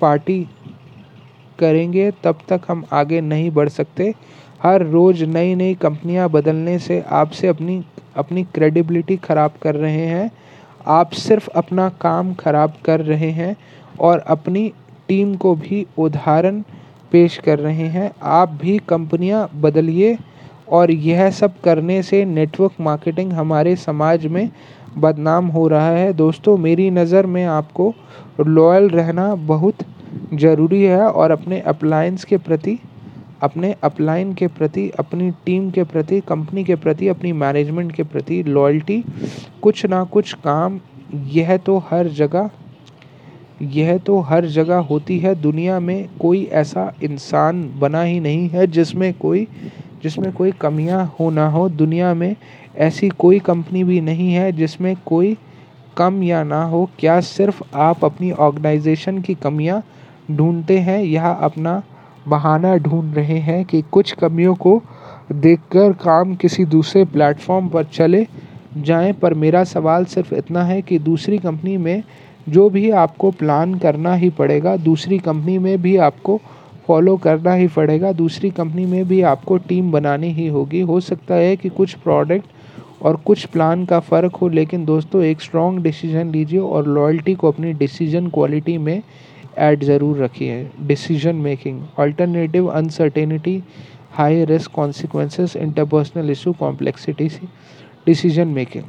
[0.00, 0.46] पार्टी
[1.58, 4.12] करेंगे, तब तक हम आगे नहीं बढ़ सकते।
[4.62, 7.82] हर रोज़ नई नई कंपनियाँ बदलने से आपसे अपनी
[8.16, 10.30] अपनी क्रेडिबिलिटी ख़राब कर रहे हैं।
[10.88, 13.54] आप सिर्फ़ अपना काम ख़राब कर रहे हैं
[14.00, 14.68] और अपनी
[15.08, 16.60] टीम को भी उदाहरण
[17.12, 20.16] पेश कर रहे हैं। आप भी कंपनियाँ बदलिए
[20.68, 24.48] और यह सब करने से नेटवर्क मार्केटिंग हमारे समाज में
[24.98, 27.92] बदनाम हो रहा है। दोस्तों, मेरी नज़र में आपको
[28.40, 29.82] लॉयल रहना बहुत
[30.34, 32.78] ज़रूरी है और अपने अप्लायंस के प्रति,
[33.42, 38.42] अपने अपलाइन के प्रति, अपनी टीम के प्रति कंपनी के प्रति, अपनी मैनेजमेंट के प्रति
[38.42, 39.02] लॉयल्टी
[39.62, 40.80] कुछ ना कुछ काम,
[41.32, 42.50] यह तो हर जगह,
[43.62, 48.66] यह तो हर जगह होती है। दुनिया में कोई ऐसा इंसान बना ही नहीं है
[48.66, 49.46] जिसमें कोई
[50.02, 52.34] जिसमें कोई कमियाँ हो ना हो। दुनिया में
[52.78, 55.36] ऐसी कोई कंपनी भी नहीं है जिसमें कोई
[55.96, 59.82] कम या ना हो। क्या सिर्फ़ आप अपनी ऑर्गेनाइजेशन की कमियाँ
[60.30, 61.82] ढूंढते हैं या अपना
[62.28, 64.80] बहाना ढूंढ रहे हैं कि कुछ कमियों को
[65.32, 68.26] देखकर काम किसी दूसरे प्लेटफॉर्म पर चले
[68.78, 72.02] जाएँ, पर मेरा सवाल सिर्फ़ इतना है कि दूसरी कंपनी में
[72.48, 76.40] जो भी आपको प्लान करना ही पड़ेगा, दूसरी कंपनी में भी आपको
[76.88, 81.34] फॉलो करना ही पड़ेगा, दूसरी कंपनी में भी आपको टीम बनानी ही होगी। हो सकता
[81.34, 86.30] है कि कुछ प्रोडक्ट और कुछ प्लान का फ़र्क हो, लेकिन दोस्तों, एक स्ट्रॉन्ग डिसीज़न
[86.30, 89.02] लीजिए और लॉयल्टी को अपनी डिसीज़न क्वालिटी में
[89.58, 93.62] ऐड ज़रूर रखिए। Decision making alternative uncertainty
[94.12, 97.28] high risk consequences interpersonal issue complexity
[98.06, 98.84] decision making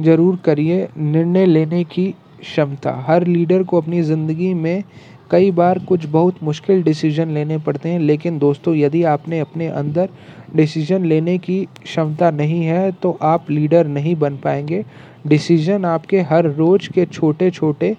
[0.00, 2.10] ज़रूर करिए निर्णय लेने की
[2.40, 4.82] क्षमता। हर लीडर को अपनी ज़िंदगी में
[5.30, 10.08] कई बार कुछ बहुत मुश्किल डिसीज़न लेने पड़ते हैं, लेकिन दोस्तों, यदि आपने अपने अंदर
[10.56, 14.84] डिसीज़न लेने की क्षमता नहीं है तो आप लीडर नहीं बन पाएँगे।
[15.26, 17.96] डिसीज़न आपके हर रोज़ के छोटे छोटे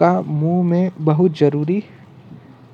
[0.00, 1.82] का मुँह में बहुत ज़रूरी,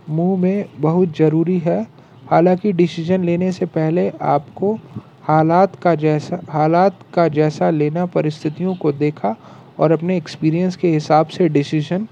[0.09, 1.87] मुँह में बहुत ज़रूरी है।
[2.31, 4.75] हालाँकि डिसीज़न लेने से पहले आपको
[5.23, 9.35] हालात का जैसा, हालात का जैसा लेना, परिस्थितियों को देखा
[9.79, 12.07] और अपने एक्सपीरियंस के हिसाब से डिसीज़न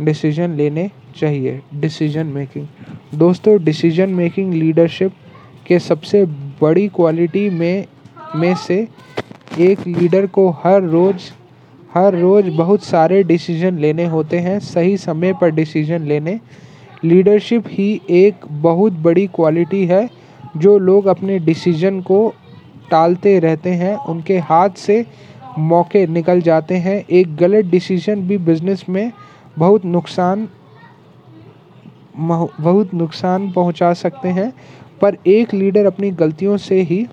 [0.00, 2.66] डिसीज़न लेने चाहिए। Decision making.
[3.18, 5.12] दोस्तों, डिसीज़न मेकिंग लीडरशिप
[5.66, 6.24] के सबसे
[6.62, 7.86] बड़ी क्वालिटी में
[8.36, 8.76] में से
[9.60, 11.30] एक लीडर को हर रोज़
[11.94, 16.38] हर रोज़ बहुत सारे डिसीज़न लेने होते हैं, सही समय पर डिसीज़न लेने।
[17.04, 20.08] लीडरशिप ही एक बहुत बड़ी क्वालिटी है,
[20.56, 22.32] जो लोग अपने डिसीज़न को
[22.90, 25.04] टालते रहते हैं, उनके हाथ से
[25.58, 29.12] मौके निकल जाते हैं। एक गलत डिसीज़न भी बिज़नेस में
[29.58, 30.48] बहुत नुकसान
[32.16, 34.52] बहुत नुकसान पहुँचा सकते हैं,
[35.00, 37.06] पर एक लीडर अपनी गलतियों से ही,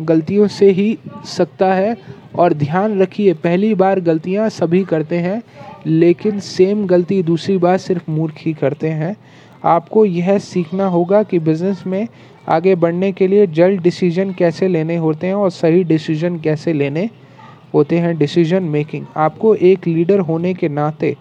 [0.00, 0.96] गलतियों से ही
[1.26, 1.96] सकता है।
[2.32, 5.42] और ध्यान रखिए, पहली बार गलतियाँ सभी करते हैं,
[5.86, 9.16] लेकिन सेम गलती दूसरी बार सिर्फ़ मूर्ख ही करते हैं।
[9.64, 12.06] आपको यह सीखना होगा कि बिज़नेस में
[12.48, 17.08] आगे बढ़ने के लिए जल्द डिसीज़न कैसे लेने होते हैं और सही डिसीज़न कैसे लेने
[17.74, 21.16] होते हैं डिसीज़न मेकिंग आपको एक लीडर होने के नाते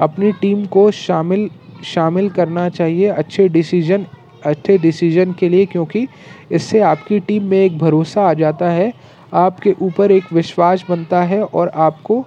[0.00, 1.48] अपनी टीम को शामिल
[1.84, 4.06] शामिल करना चाहिए अच्छे डिसीज़न
[4.42, 6.06] अच्छे डिसीज़न के लिए, क्योंकि
[6.52, 8.92] इससे आपकी टीम में एक भरोसा आ जाता है
[9.32, 12.24] आपके ऊपर एक विश्वास बनता है और आपको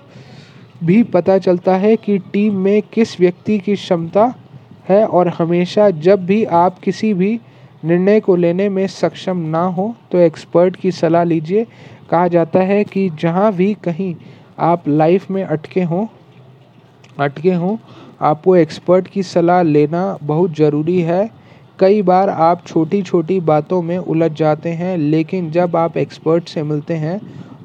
[0.84, 4.34] भी पता चलता है कि टीम में किस व्यक्ति की क्षमता
[4.90, 7.40] है और हमेशा जब भी आप किसी भी
[7.86, 11.66] निर्णय को लेने में सक्षम ना हो तो एक्सपर्ट की सलाह लीजिए।
[12.12, 14.16] कहा जाता है कि जहाँ भी कहीं
[14.60, 16.06] आप लाइफ में अटके हों
[17.20, 17.78] अटके हों,
[18.22, 21.30] आपको एक्सपर्ट की सलाह लेना बहुत ज़रूरी है।
[21.82, 26.64] कई बार आप छोटी छोटी बातों में उलझ जाते हैं, लेकिन जब आप एक्सपर्ट से
[26.64, 27.20] मिलते हैं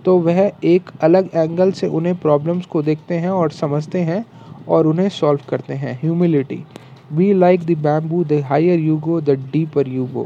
[0.05, 4.25] तो वह एक अलग एंगल से उन्हें प्रॉब्लम्स को देखते हैं और समझते हैं
[4.69, 6.63] और उन्हें सॉल्व करते हैं। Humility
[7.13, 10.25] be like the bamboo the higher you go the deeper you go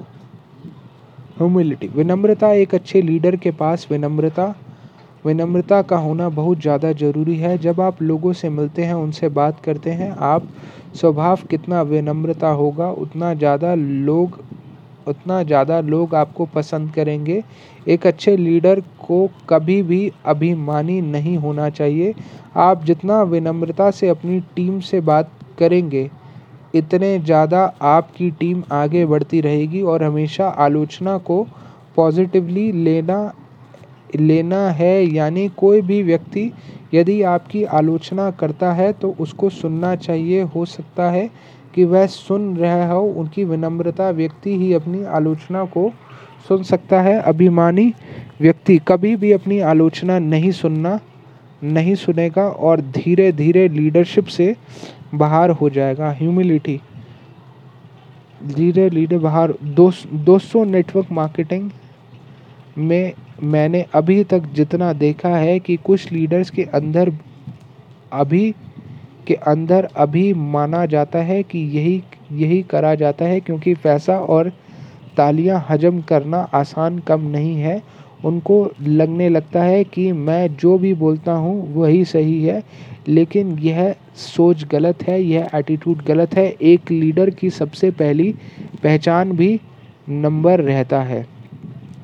[1.38, 4.54] humility विनम्रता एक अच्छे लीडर के पास विनम्रता
[5.26, 9.60] विनम्रता का होना बहुत ज़्यादा ज़रूरी है। जब आप लोगों से मिलते हैं, उनसे बात
[9.60, 10.46] करते हैं, आप
[10.94, 14.38] स्वभाव कितना विनम्रता होगा, उतना ज़्यादा लोग,
[15.06, 17.42] उतना ज़्यादा लोग आपको पसंद करेंगे।
[17.86, 22.14] एक अच्छे लीडर को कभी भी अभिमानी नहीं होना चाहिए।
[22.58, 26.08] आप जितना विनम्रता से अपनी टीम से बात करेंगे,
[26.74, 31.42] इतने ज़्यादा आपकी टीम आगे बढ़ती रहेगी और हमेशा आलोचना को
[31.96, 33.20] पॉजिटिवली लेना
[34.16, 36.50] लेना है, यानी कोई भी व्यक्ति
[36.94, 41.28] यदि आपकी आलोचना करता है तो उसको सुनना चाहिए। हो सकता है
[41.74, 45.90] कि वह सुन रहा हो, उनकी विनम्रता व्यक्ति ही अपनी आलोचना को
[46.48, 47.92] सुन सकता है। अभिमानी
[48.40, 50.98] व्यक्ति कभी भी अपनी आलोचना नहीं सुनना,
[51.62, 54.54] नहीं सुनेगा और धीरे धीरे लीडरशिप से
[55.14, 56.80] बाहर हो जाएगा। ह्यूमिलिटी
[58.46, 61.70] धीरे धीरे बाहर। दो दोस्तों, नेटवर्क मार्केटिंग
[62.78, 63.12] में
[63.42, 67.12] मैंने अभी तक जितना देखा है कि कुछ लीडर्स के अंदर
[68.12, 68.50] अभी,
[69.26, 72.02] के अंदर अभी माना जाता है कि यही
[72.32, 74.52] यही करा जाता है क्योंकि पैसा और
[75.16, 77.82] तालियाँ हजम करना आसान कम नहीं है।
[78.24, 82.62] उनको लगने लगता है कि मैं जो भी बोलता हूँ वही सही है,
[83.08, 88.32] लेकिन यह सोच गलत है, यह एटीट्यूड गलत है। एक लीडर की सबसे पहली
[88.82, 89.60] पहचान भी
[90.08, 91.26] नंबर रहता है।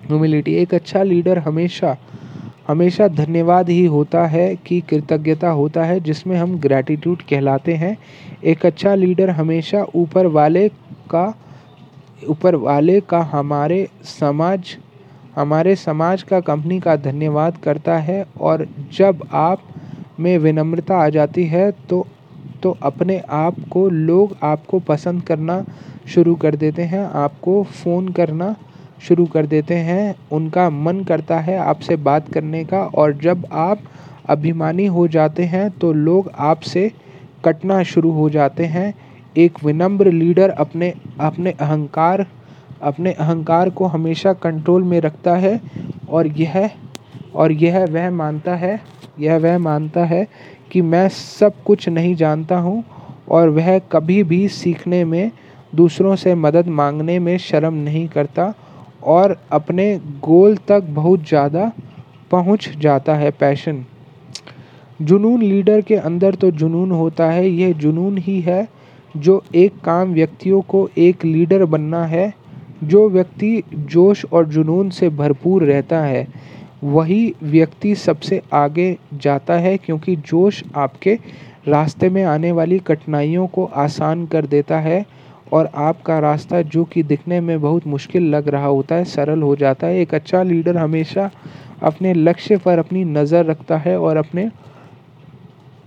[0.09, 1.96] ह्यूमिलिटी एक अच्छा लीडर हमेशा
[2.68, 7.96] हमेशा धन्यवाद ही होता है कि कृतज्ञता होता है, जिसमें हम ग्रैटिट्यूड कहलाते हैं।
[8.44, 10.68] एक अच्छा लीडर हमेशा ऊपर वाले
[11.11, 11.26] का,
[12.28, 14.76] ऊपर वाले का, हमारे समाज
[15.36, 18.66] हमारे समाज का कंपनी का धन्यवाद करता है और
[18.98, 19.62] जब आप
[20.20, 22.07] में विनम्रता आ जाती है तो
[22.62, 25.64] तो अपने आप को, लोग आपको पसंद करना
[26.09, 28.54] शुरू कर देते हैं, आपको फ़ोन करना
[29.01, 33.80] शुरू कर देते हैं। उनका मन करता है आपसे बात करने का और जब आप
[34.28, 36.90] अभिमानी हो जाते हैं तो लोग आपसे
[37.44, 38.92] कटना शुरू हो जाते हैं।
[39.36, 42.26] एक विनम्र लीडर अपने अपने अहंकार
[42.82, 45.61] अपने अहंकार को हमेशा कंट्रोल में रखता है
[46.09, 46.70] और यह
[47.34, 48.80] और यह वह मानता है,
[49.20, 50.26] यह वह मानता है
[50.72, 52.84] कि मैं सब कुछ नहीं जानता हूँ
[53.28, 55.30] और वह कभी भी सीखने में,
[55.74, 58.53] दूसरों से मदद मांगने में शर्म नहीं करता।
[59.03, 59.94] और अपने
[60.24, 61.70] गोल तक बहुत ज़्यादा
[62.30, 63.84] पहुँच जाता है पैशन।
[65.01, 68.66] जुनून लीडर के अंदर तो जुनून होता है, यह जुनून ही है
[69.14, 72.32] जो एक काम व्यक्तियों को एक लीडर बनना है,
[72.84, 76.26] जो व्यक्ति जोश और जुनून से भरपूर रहता है।
[76.84, 81.18] वही व्यक्ति सबसे आगे जाता है क्योंकि जोश आपके
[81.68, 85.05] रास्ते में आने वाली कठिनाइयों को आसान कर देता है
[85.53, 89.55] और आपका रास्ता जो कि दिखने में बहुत मुश्किल लग रहा होता है, सरल हो
[89.57, 91.30] जाता है। एक अच्छा लीडर हमेशा
[91.82, 94.51] अपने लक्ष्य पर अपनी नज़र रखता है और अपने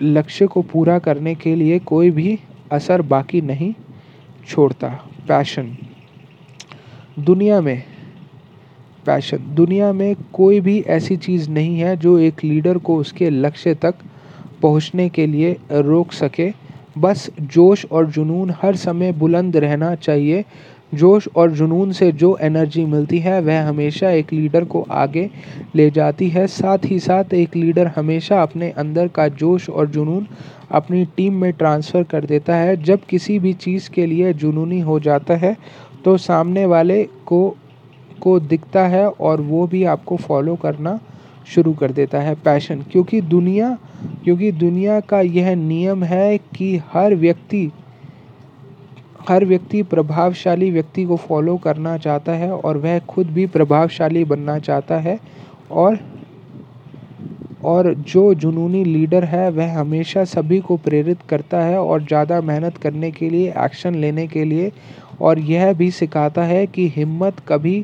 [0.02, 2.40] लक्ष्य को पूरा करने के लिए कोई भी
[2.72, 3.74] असर बाकी नहीं
[4.48, 4.88] छोड़ता।
[5.28, 5.76] पैशन।
[7.20, 7.84] दुनिया में
[9.06, 13.74] पैशन। दुनिया में कोई भी ऐसी चीज़ नहीं है जो एक लीडर को उसके लक्ष्य
[13.76, 13.96] तक
[14.62, 16.50] पहुँचने के लिए रोक सके।
[17.00, 20.44] बस जोश और जुनून हर समय बुलंद रहना चाहिए।
[20.94, 25.30] जोश और जुनून से जो एनर्जी मिलती है, वह हमेशा एक लीडर को आगे
[25.76, 30.26] ले जाती है। साथ ही साथ एक लीडर हमेशा अपने अंदर का जोश और जुनून
[30.72, 35.00] अपनी टीम में ट्रांसफ़र कर देता है। जब किसी भी चीज़ के लिए जुनूनी हो
[35.00, 35.56] जाता है
[36.06, 37.56] तो सामने वाले को
[38.22, 41.00] को दिखता है और वो भी आपको फॉलो करना
[41.50, 43.78] शुरू कर देता है पैशन। क्योंकि दुनिया
[44.24, 47.70] क्योंकि दुनिया का यह नियम है कि हर व्यक्ति
[49.30, 54.58] हर व्यक्ति प्रभावशाली व्यक्ति को फॉलो करना चाहता है और वह खुद भी प्रभावशाली बनना
[54.60, 55.20] चाहता है
[55.72, 56.00] और
[57.64, 62.78] और जो जुनूनी लीडर है वह हमेशा सभी को प्रेरित करता है और ज़्यादा मेहनत
[62.78, 64.72] करने के लिए एक्शन लेने के लिए
[65.22, 67.84] और यह भी सिखाता है कि हिम्मत कभी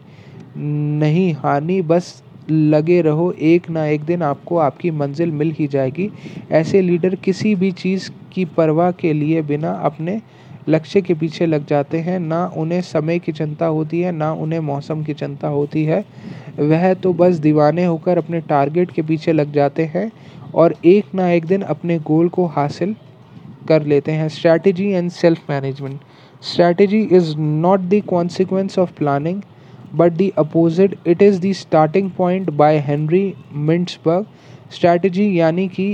[0.57, 2.21] नहीं हानि बस
[2.51, 6.09] लगे रहो, एक ना एक दिन आपको आपकी मंजिल मिल ही जाएगी।
[6.51, 10.21] ऐसे लीडर किसी भी चीज़ की परवाह के लिए बिना अपने
[10.69, 14.59] लक्ष्य के पीछे लग जाते हैं। ना उन्हें समय की चिंता होती है, ना उन्हें
[14.59, 16.05] मौसम की चिंता होती है।
[16.59, 20.11] वह तो बस दीवाने होकर अपने टारगेट के पीछे लग जाते हैं
[20.55, 22.95] और एक ना एक दिन अपने गोल को हासिल
[23.67, 25.99] कर लेते हैं। Strategy and self management.
[26.43, 29.41] Strategy is not the consequence of planning.
[29.95, 33.25] But the opposite, it is the starting point by henry
[33.67, 34.25] mintzberg.
[34.73, 35.87] Strategy यानी कि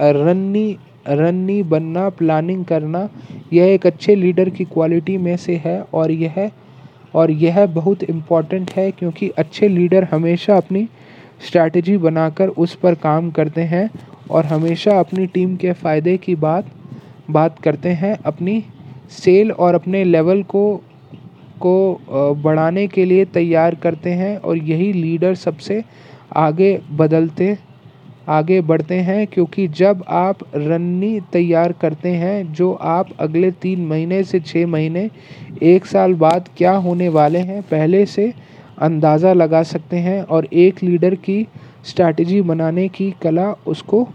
[0.00, 0.66] रन्नी
[1.08, 3.08] रन्नी बनना प्लानिंग करना,
[3.52, 6.50] यह एक अच्छे लीडर की क्वालिटी में से है और यह
[7.14, 10.86] और यह बहुत इंपॉर्टेंट है क्योंकि अच्छे लीडर हमेशा अपनी
[11.46, 13.88] स्ट्रैटेजी बनाकर उस पर काम करते हैं
[14.30, 16.70] और हमेशा अपनी टीम के फ़ायदे की बात
[17.30, 18.62] बात करते हैं, अपनी
[19.12, 20.62] सेल और अपने लेवल को
[21.62, 25.82] को बढ़ाने के लिए तैयार करते हैं और यही लीडर सबसे
[26.36, 27.56] आगे बदलते,
[28.28, 34.22] आगे बढ़ते हैं क्योंकि जब आप रन्नी तैयार करते हैं, जो आप अगले तीन महीने
[34.24, 35.08] से छः महीने,
[35.64, 38.32] एक साल बाद क्या होने वाले हैं, पहले से
[38.80, 41.46] अंदाज़ा लगा सकते हैं और एक लीडर की
[41.86, 44.06] स्ट्रैटेजी बनाने की कला उसको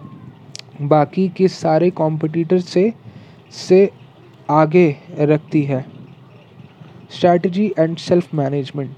[0.84, 2.92] बाकी के सारे कॉम्पिटिटर से
[3.58, 3.90] से
[4.50, 5.86] आगे रखती है।
[7.12, 8.96] स्ट्रैटेजी एंड सेल्फ मैनेजमेंट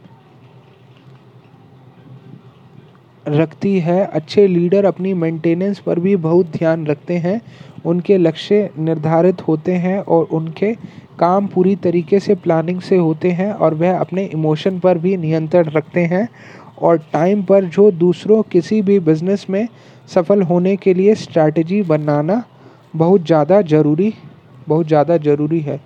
[3.26, 7.40] रखती है। अच्छे लीडर अपनी मेंटेनेंस पर भी बहुत ध्यान रखते हैं।
[7.86, 10.74] उनके लक्ष्य निर्धारित होते हैं और उनके
[11.20, 15.70] काम पूरी तरीके से प्लानिंग से होते हैं और वह अपने इमोशन पर भी नियंत्रण
[15.70, 16.28] रखते हैं।
[16.78, 19.68] और टाइम पर जो दूसरों किसी भी बिज़नेस में
[20.10, 22.44] सफल होने के लिए स्ट्रैटेजी बनाना
[22.96, 24.14] बहुत ज़्यादा ज़रूरी,
[24.68, 25.80] बहुत ज़्यादा ज़रूरी है।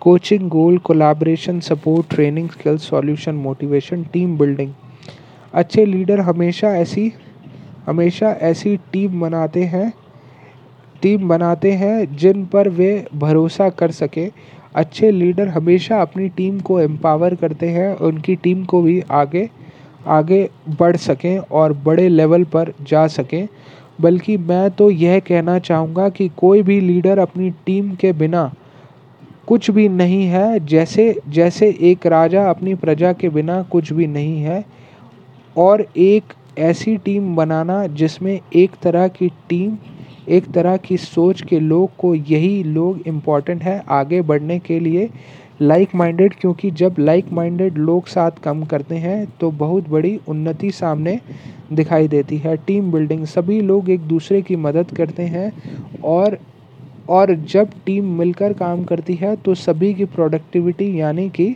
[0.00, 4.72] Coaching goal collaboration support training skill solution motivation team building
[5.54, 7.12] अच्छे लीडर हमेशा ऐसी
[7.86, 9.92] हमेशा ऐसी टीम बनाते हैं
[11.02, 14.26] टीम बनाते हैं जिन पर वे भरोसा कर सके।
[14.74, 19.48] अच्छे लीडर हमेशा अपनी टीम को एम्पावर करते हैं, उनकी टीम को भी आगे
[20.08, 20.48] आगे
[20.78, 23.46] बढ़ सकें और बड़े लेवल पर जा सकें।
[24.00, 28.50] बल्कि मैं तो यह कहना चाहूँगा कि कोई भी लीडर अपनी टीम के बिना
[29.48, 34.40] कुछ भी नहीं है, जैसे जैसे एक राजा अपनी प्रजा के बिना कुछ भी नहीं
[34.40, 34.64] है,
[35.56, 39.76] और एक ऐसी टीम बनाना जिसमें एक तरह की टीम,
[40.28, 45.08] एक तरह की सोच के लोग को यही लोग इंपॉर्टेंट है आगे बढ़ने के लिए
[45.62, 50.70] लाइक माइंडेड क्योंकि जब लाइक माइंडेड लोग साथ काम करते हैं तो बहुत बड़ी उन्नति
[50.70, 51.18] सामने
[51.72, 55.52] दिखाई देती है। टीम बिल्डिंग सभी लोग एक दूसरे की मदद करते हैं,
[56.04, 56.38] और
[57.10, 61.54] और जब टीम मिलकर काम करती है तो सभी की प्रोडक्टिविटी यानी कि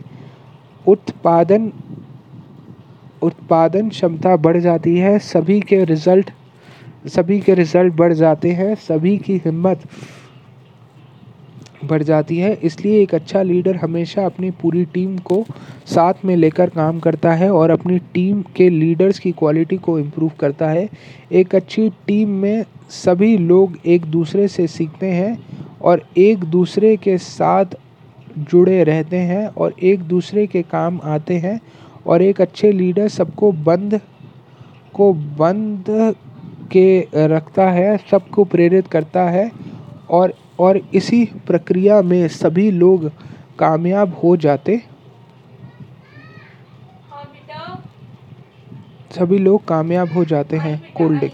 [0.85, 1.71] उत्पादन
[3.21, 6.31] उत्पादन क्षमता बढ़ जाती है, सभी के रिज़ल्ट
[7.07, 9.81] सभी के रिज़ल्ट बढ़ जाते हैं, सभी की हिम्मत
[11.83, 15.43] बढ़ जाती है। इसलिए एक अच्छा लीडर हमेशा अपनी पूरी टीम को
[15.85, 20.31] साथ में लेकर काम करता है और अपनी टीम के लीडर्स की क्वालिटी को इम्प्रूव
[20.39, 20.87] करता है।
[21.31, 25.37] एक अच्छी टीम में सभी लोग एक दूसरे से सीखते हैं
[25.81, 27.75] और एक दूसरे के साथ
[28.37, 31.59] जुड़े रहते हैं और एक दूसरे के काम आते हैं
[32.05, 33.99] और एक अच्छे लीडर सबको बंद,
[34.93, 35.85] को बंद
[36.71, 39.49] के रखता है, सबको प्रेरित करता है
[40.09, 43.09] और और इसी प्रक्रिया में सभी लोग
[43.59, 44.81] कामयाब हो जाते।
[49.11, 51.31] सभी लोग कामयाब हो जाते हैं कोल्डिंग,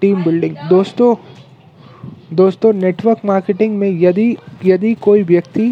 [0.00, 1.14] टीम बिल्डिंग। दोस्तों
[2.34, 5.68] दोस्तों, नेटवर्क मार्केटिंग में यदि यदि कोई व्यक्ति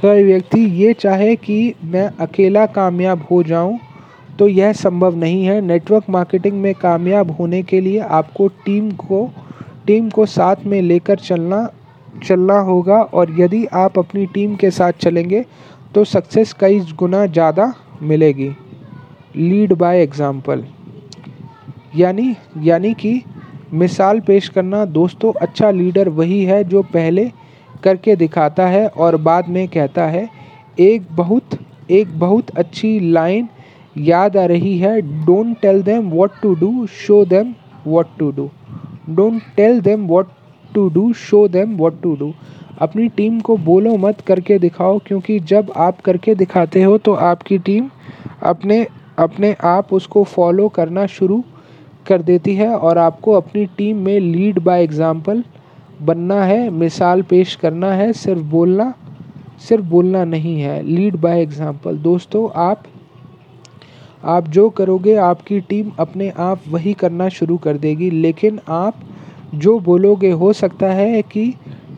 [0.00, 3.78] कोई व्यक्ति ये चाहे कि मैं अकेला कामयाब हो जाऊँ
[4.38, 9.24] तो यह संभव नहीं है। नेटवर्क मार्केटिंग में कामयाब होने के लिए आपको टीम को
[9.90, 11.68] टीम को साथ में लेकर चलना
[12.24, 15.44] चलना होगा और यदि आप अपनी टीम के साथ चलेंगे
[15.94, 17.72] तो सक्सेस कई गुना ज़्यादा
[18.02, 18.48] मिलेगी।
[19.36, 20.64] लीड बाय एग्ज़ाम्पल
[21.96, 23.22] यानी यानी कि
[23.72, 27.30] मिसाल पेश करना, दोस्तों अच्छा लीडर वही है जो पहले
[27.84, 30.28] करके दिखाता है और बाद में कहता है,
[30.78, 31.58] एक बहुत
[31.90, 33.48] एक बहुत अच्छी लाइन
[33.98, 37.54] याद आ रही है don't tell them what to do show them
[37.86, 38.50] what to do
[39.04, 40.26] don't tell them what
[40.70, 42.32] to do show them what to do
[42.80, 47.58] अपनी टीम को बोलो मत करके दिखाओ, क्योंकि जब आप करके दिखाते हो तो आपकी
[47.60, 47.88] टीम
[48.44, 48.86] अपने
[49.18, 51.42] अपने आप उसको फॉलो करना शुरू
[52.06, 55.42] कर देती है और आपको अपनी टीम में लीड बाय एग्ज़ाम्पल
[56.02, 58.92] बनना है, मिसाल पेश करना है, सिर्फ़ बोलना
[59.60, 62.82] सिर्फ़ बोलना नहीं है लीड बाय एग्ज़ाम्पल दोस्तों, आप
[64.22, 69.00] आप जो करोगे, आपकी टीम अपने आप वही करना शुरू कर देगी। लेकिन आप
[69.54, 71.52] जो बोलोगे, हो सकता है कि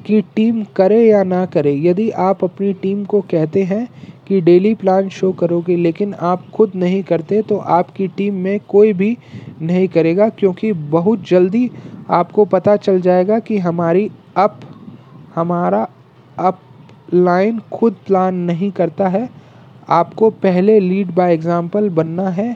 [0.07, 3.87] कि टीम करे या ना करे। यदि आप अपनी टीम को कहते हैं
[4.29, 8.93] कि डेली प्लान शो करोगे, लेकिन आप खुद नहीं करते तो आपकी टीम में कोई
[8.93, 9.17] भी
[9.63, 11.71] नहीं करेगा, क्योंकि बहुत जल्दी
[12.11, 14.61] आपको पता चल जाएगा कि हमारी अप,
[15.35, 15.87] हमारा
[16.39, 16.59] अप
[17.15, 19.29] लाइन खुद प्लान नहीं करता है।
[19.89, 22.53] आपको पहले लीड बाय एग्ज़ाम्पल बनना है,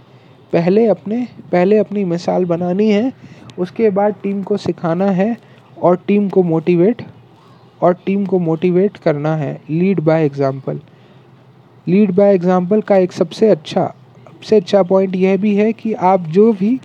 [0.53, 3.13] पहले अपने, पहले अपनी मिसाल बनानी है,
[3.59, 5.37] उसके बाद टीम को सिखाना है
[5.77, 7.03] और टीम को मोटिवेट
[7.83, 10.81] और टीम को मोटिवेट करना है lead by example
[11.87, 13.93] lead by example का एक सबसे अच्छा
[14.27, 16.79] सबसे अच्छा पॉइंट यह भी है कि आप जो भी,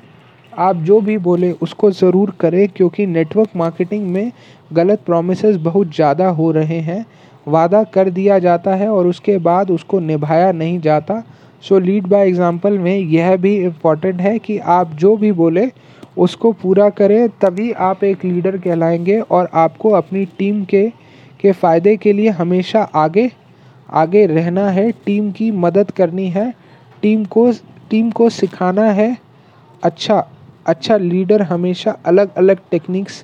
[0.53, 4.31] आप जो भी बोले उसको ज़रूर करें, क्योंकि नेटवर्क मार्केटिंग में
[4.73, 7.05] गलत प्रोमिस बहुत ज़्यादा हो रहे हैं।
[7.47, 11.23] वादा कर दिया जाता है और उसके बाद उसको निभाया नहीं जाता।
[11.63, 15.67] सो लीड बाय एग्ज़ाम्पल में यह भी इंपॉर्टेंट है कि आप जो भी बोले,
[16.17, 20.89] उसको पूरा करें, तभी आप एक लीडर कहलाएँगे और आपको अपनी टीम के
[21.39, 23.31] के फ़ायदे के लिए हमेशा आगे
[23.89, 26.53] आगे रहना है। टीम की मदद करनी है।
[27.01, 27.51] टीम को
[27.89, 29.17] टीम को सिखाना है।
[29.83, 30.27] अच्छा
[30.65, 33.23] अच्छा लीडर हमेशा अलग अलग टेक्निक्स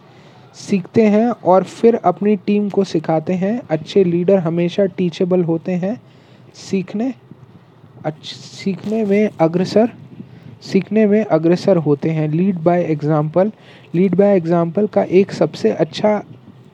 [0.58, 6.00] सीखते हैं और फिर अपनी टीम को सिखाते हैं। अच्छे लीडर हमेशा टीचेबल होते हैं।
[6.56, 7.14] सीखने,
[8.06, 9.90] अच्छ, सीखने में अग्रसर,
[10.64, 13.52] सीखने में अग्रसर होते हैं। Lead by example
[13.96, 16.18] lead by example का एक सबसे अच्छा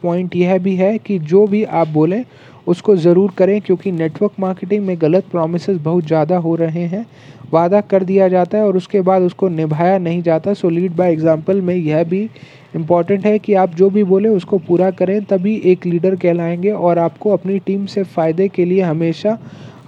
[0.04, 2.24] पॉइंट यह भी है कि जो भी आप बोलें,
[2.68, 7.06] उसको ज़रूर करें क्योंकि नेटवर्क मार्केटिंग में गलत प्रोमिस बहुत ज़्यादा हो रहे हैं।
[7.54, 11.12] वादा कर दिया जाता है और उसके बाद उसको निभाया नहीं जाता। सो लीड बाय
[11.12, 12.30] एग्ज़ाम्पल में यह भी
[12.76, 17.00] इंपॉर्टेंट है कि आप जो भी बोले उसको पूरा करें, तभी एक लीडर कहलाएँगे और
[17.00, 19.38] आपको अपनी टीम से फ़ायदे के लिए हमेशा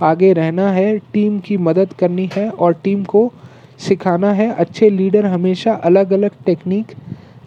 [0.02, 3.32] आगे रहना है टीम की मदद करनी है और टीम को
[3.80, 6.92] सिखाना है। अच्छे लीडर हमेशा अलग अलग टेक्निक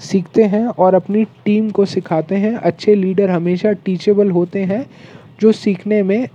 [0.01, 4.85] सीखते हैं और अपनी टीम को सिखाते हैं। अच्छे लीडर हमेशा टीचेबल होते हैं,
[5.41, 6.29] जो सीखने में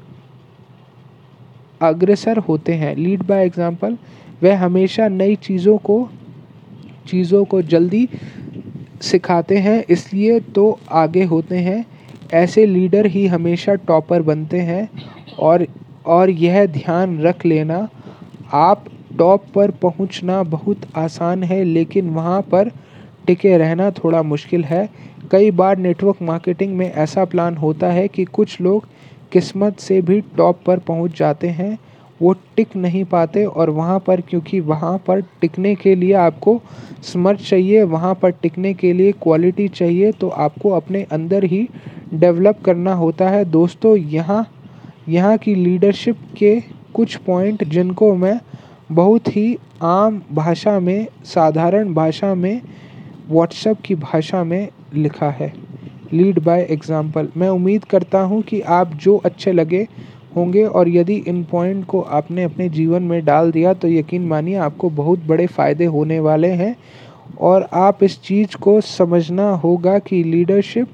[1.81, 3.97] अग्रसर होते हैं। लीड बाय एग्ज़ाम्पल
[4.43, 6.07] वह हमेशा नई चीज़ों को
[7.07, 8.07] चीज़ों को जल्दी
[9.03, 11.85] सिखाते हैं, इसलिए तो आगे होते हैं।
[12.33, 14.89] ऐसे लीडर ही हमेशा टॉपर बनते हैं
[15.39, 15.65] और
[16.05, 17.87] और यह ध्यान रख लेना,
[18.53, 18.85] आप
[19.19, 22.71] टॉप पर पहुँचना बहुत आसान है, लेकिन वहाँ पर
[23.27, 24.87] टिके रहना थोड़ा मुश्किल है।
[25.31, 28.87] कई बार नेटवर्क मार्केटिंग में ऐसा प्लान होता है कि कुछ लोग
[29.31, 31.77] किस्मत से भी टॉप पर पहुँच जाते हैं।
[32.21, 36.61] वो टिक नहीं पाते और वहाँ पर, क्योंकि वहाँ पर टिकने के लिए आपको
[37.03, 41.67] स्मर्ट चाहिए, वहाँ पर टिकने के लिए क्वालिटी चाहिए तो आपको अपने अंदर ही
[42.13, 44.45] डेवलप करना होता है। दोस्तों, यहाँ
[45.09, 46.59] यहाँ की लीडरशिप के
[46.93, 48.39] कुछ पॉइंट जिनको मैं
[48.91, 52.61] बहुत ही आम भाषा में, साधारण भाषा में,
[53.29, 55.51] व्हाट्सएप की भाषा में लिखा है।
[56.13, 57.27] Lead by example.
[57.37, 59.87] मैं उम्मीद करता हूँ कि आप जो अच्छे लगे
[60.35, 64.55] होंगे और यदि इन पॉइंट को आपने अपने जीवन में डाल दिया तो यकीन मानिए
[64.55, 66.75] आपको बहुत बड़े फ़ायदे होने वाले हैं।
[67.41, 70.87] और आप इस चीज़ को समझना होगा कि लीडरशिप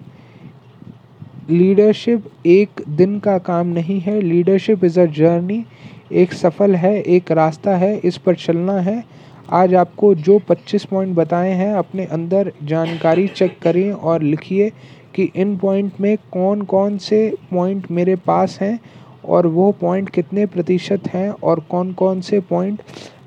[1.49, 5.63] लीडरशिप एक दिन का काम नहीं है। लीडरशिप इज़ अ जर्नी
[6.11, 9.03] एक सफल है, एक रास्ता है, इस पर चलना है।
[9.51, 14.69] आज आपको जो 25 पॉइंट बताए हैं, अपने अंदर जानकारी चेक करें और लिखिए
[15.15, 18.79] कि इन पॉइंट में कौन कौन से पॉइंट मेरे पास हैं।
[19.29, 22.81] और वो पॉइंट कितने प्रतिशत हैं और कौन कौन से पॉइंट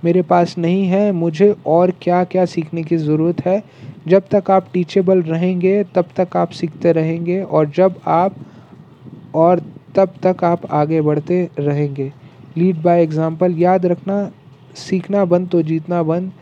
[0.04, 3.62] मेरे पास नहीं है, मुझे और क्या क्या सीखने की ज़रूरत है।
[4.08, 8.36] जब तक आप टीचेबल रहेंगे, तब तक आप सीखते रहेंगे और जब आप
[9.34, 9.62] और
[9.96, 12.12] तब तक आप आगे बढ़ते रहेंगे।
[12.56, 14.30] लीड बाय एग्ज़ाम्पल याद रखना,
[14.76, 16.32] सीखना बंद तो जीतना बंद।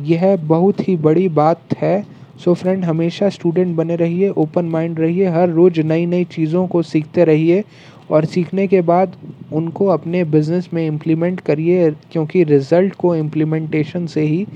[0.00, 2.00] यह बहुत ही बड़ी बात है।
[2.34, 6.66] सो so फ्रेंड हमेशा स्टूडेंट बने रहिए ओपन माइंड रहिए, हर रोज़ नई नई चीज़ों
[6.66, 7.62] को सीखते रहिए।
[8.10, 9.16] और सीखने के बाद
[9.52, 14.46] उनको अपने बिज़नेस में इम्प्लीमेंट करिए, क्योंकि रिज़ल्ट को इम्प्लीमेंटेशन से ही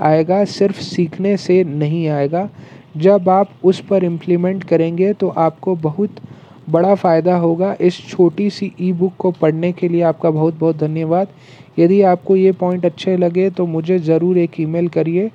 [0.00, 2.48] आएगा, सिर्फ़ सीखने से नहीं आएगा।
[2.96, 6.20] जब आप उस पर इम्प्लीमेंट करेंगे तो आपको बहुत
[6.70, 10.76] बड़ा फ़ायदा होगा। इस छोटी सी ई बुक को पढ़ने के लिए आपका बहुत बहुत
[10.78, 11.28] धन्यवाद।
[11.78, 15.28] यदि आपको ये पॉइंट अच्छे लगे तो मुझे ज़रूर एक ईमेल करिए,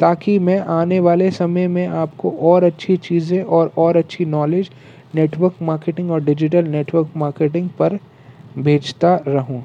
[0.00, 4.70] ताकि मैं आने वाले समय में आपको और अच्छी चीज़ें और और अच्छी नॉलेज
[5.14, 7.98] नेटवर्क मार्केटिंग और डिजिटल नेटवर्क मार्केटिंग पर
[8.58, 9.62] भेजता रहूँ।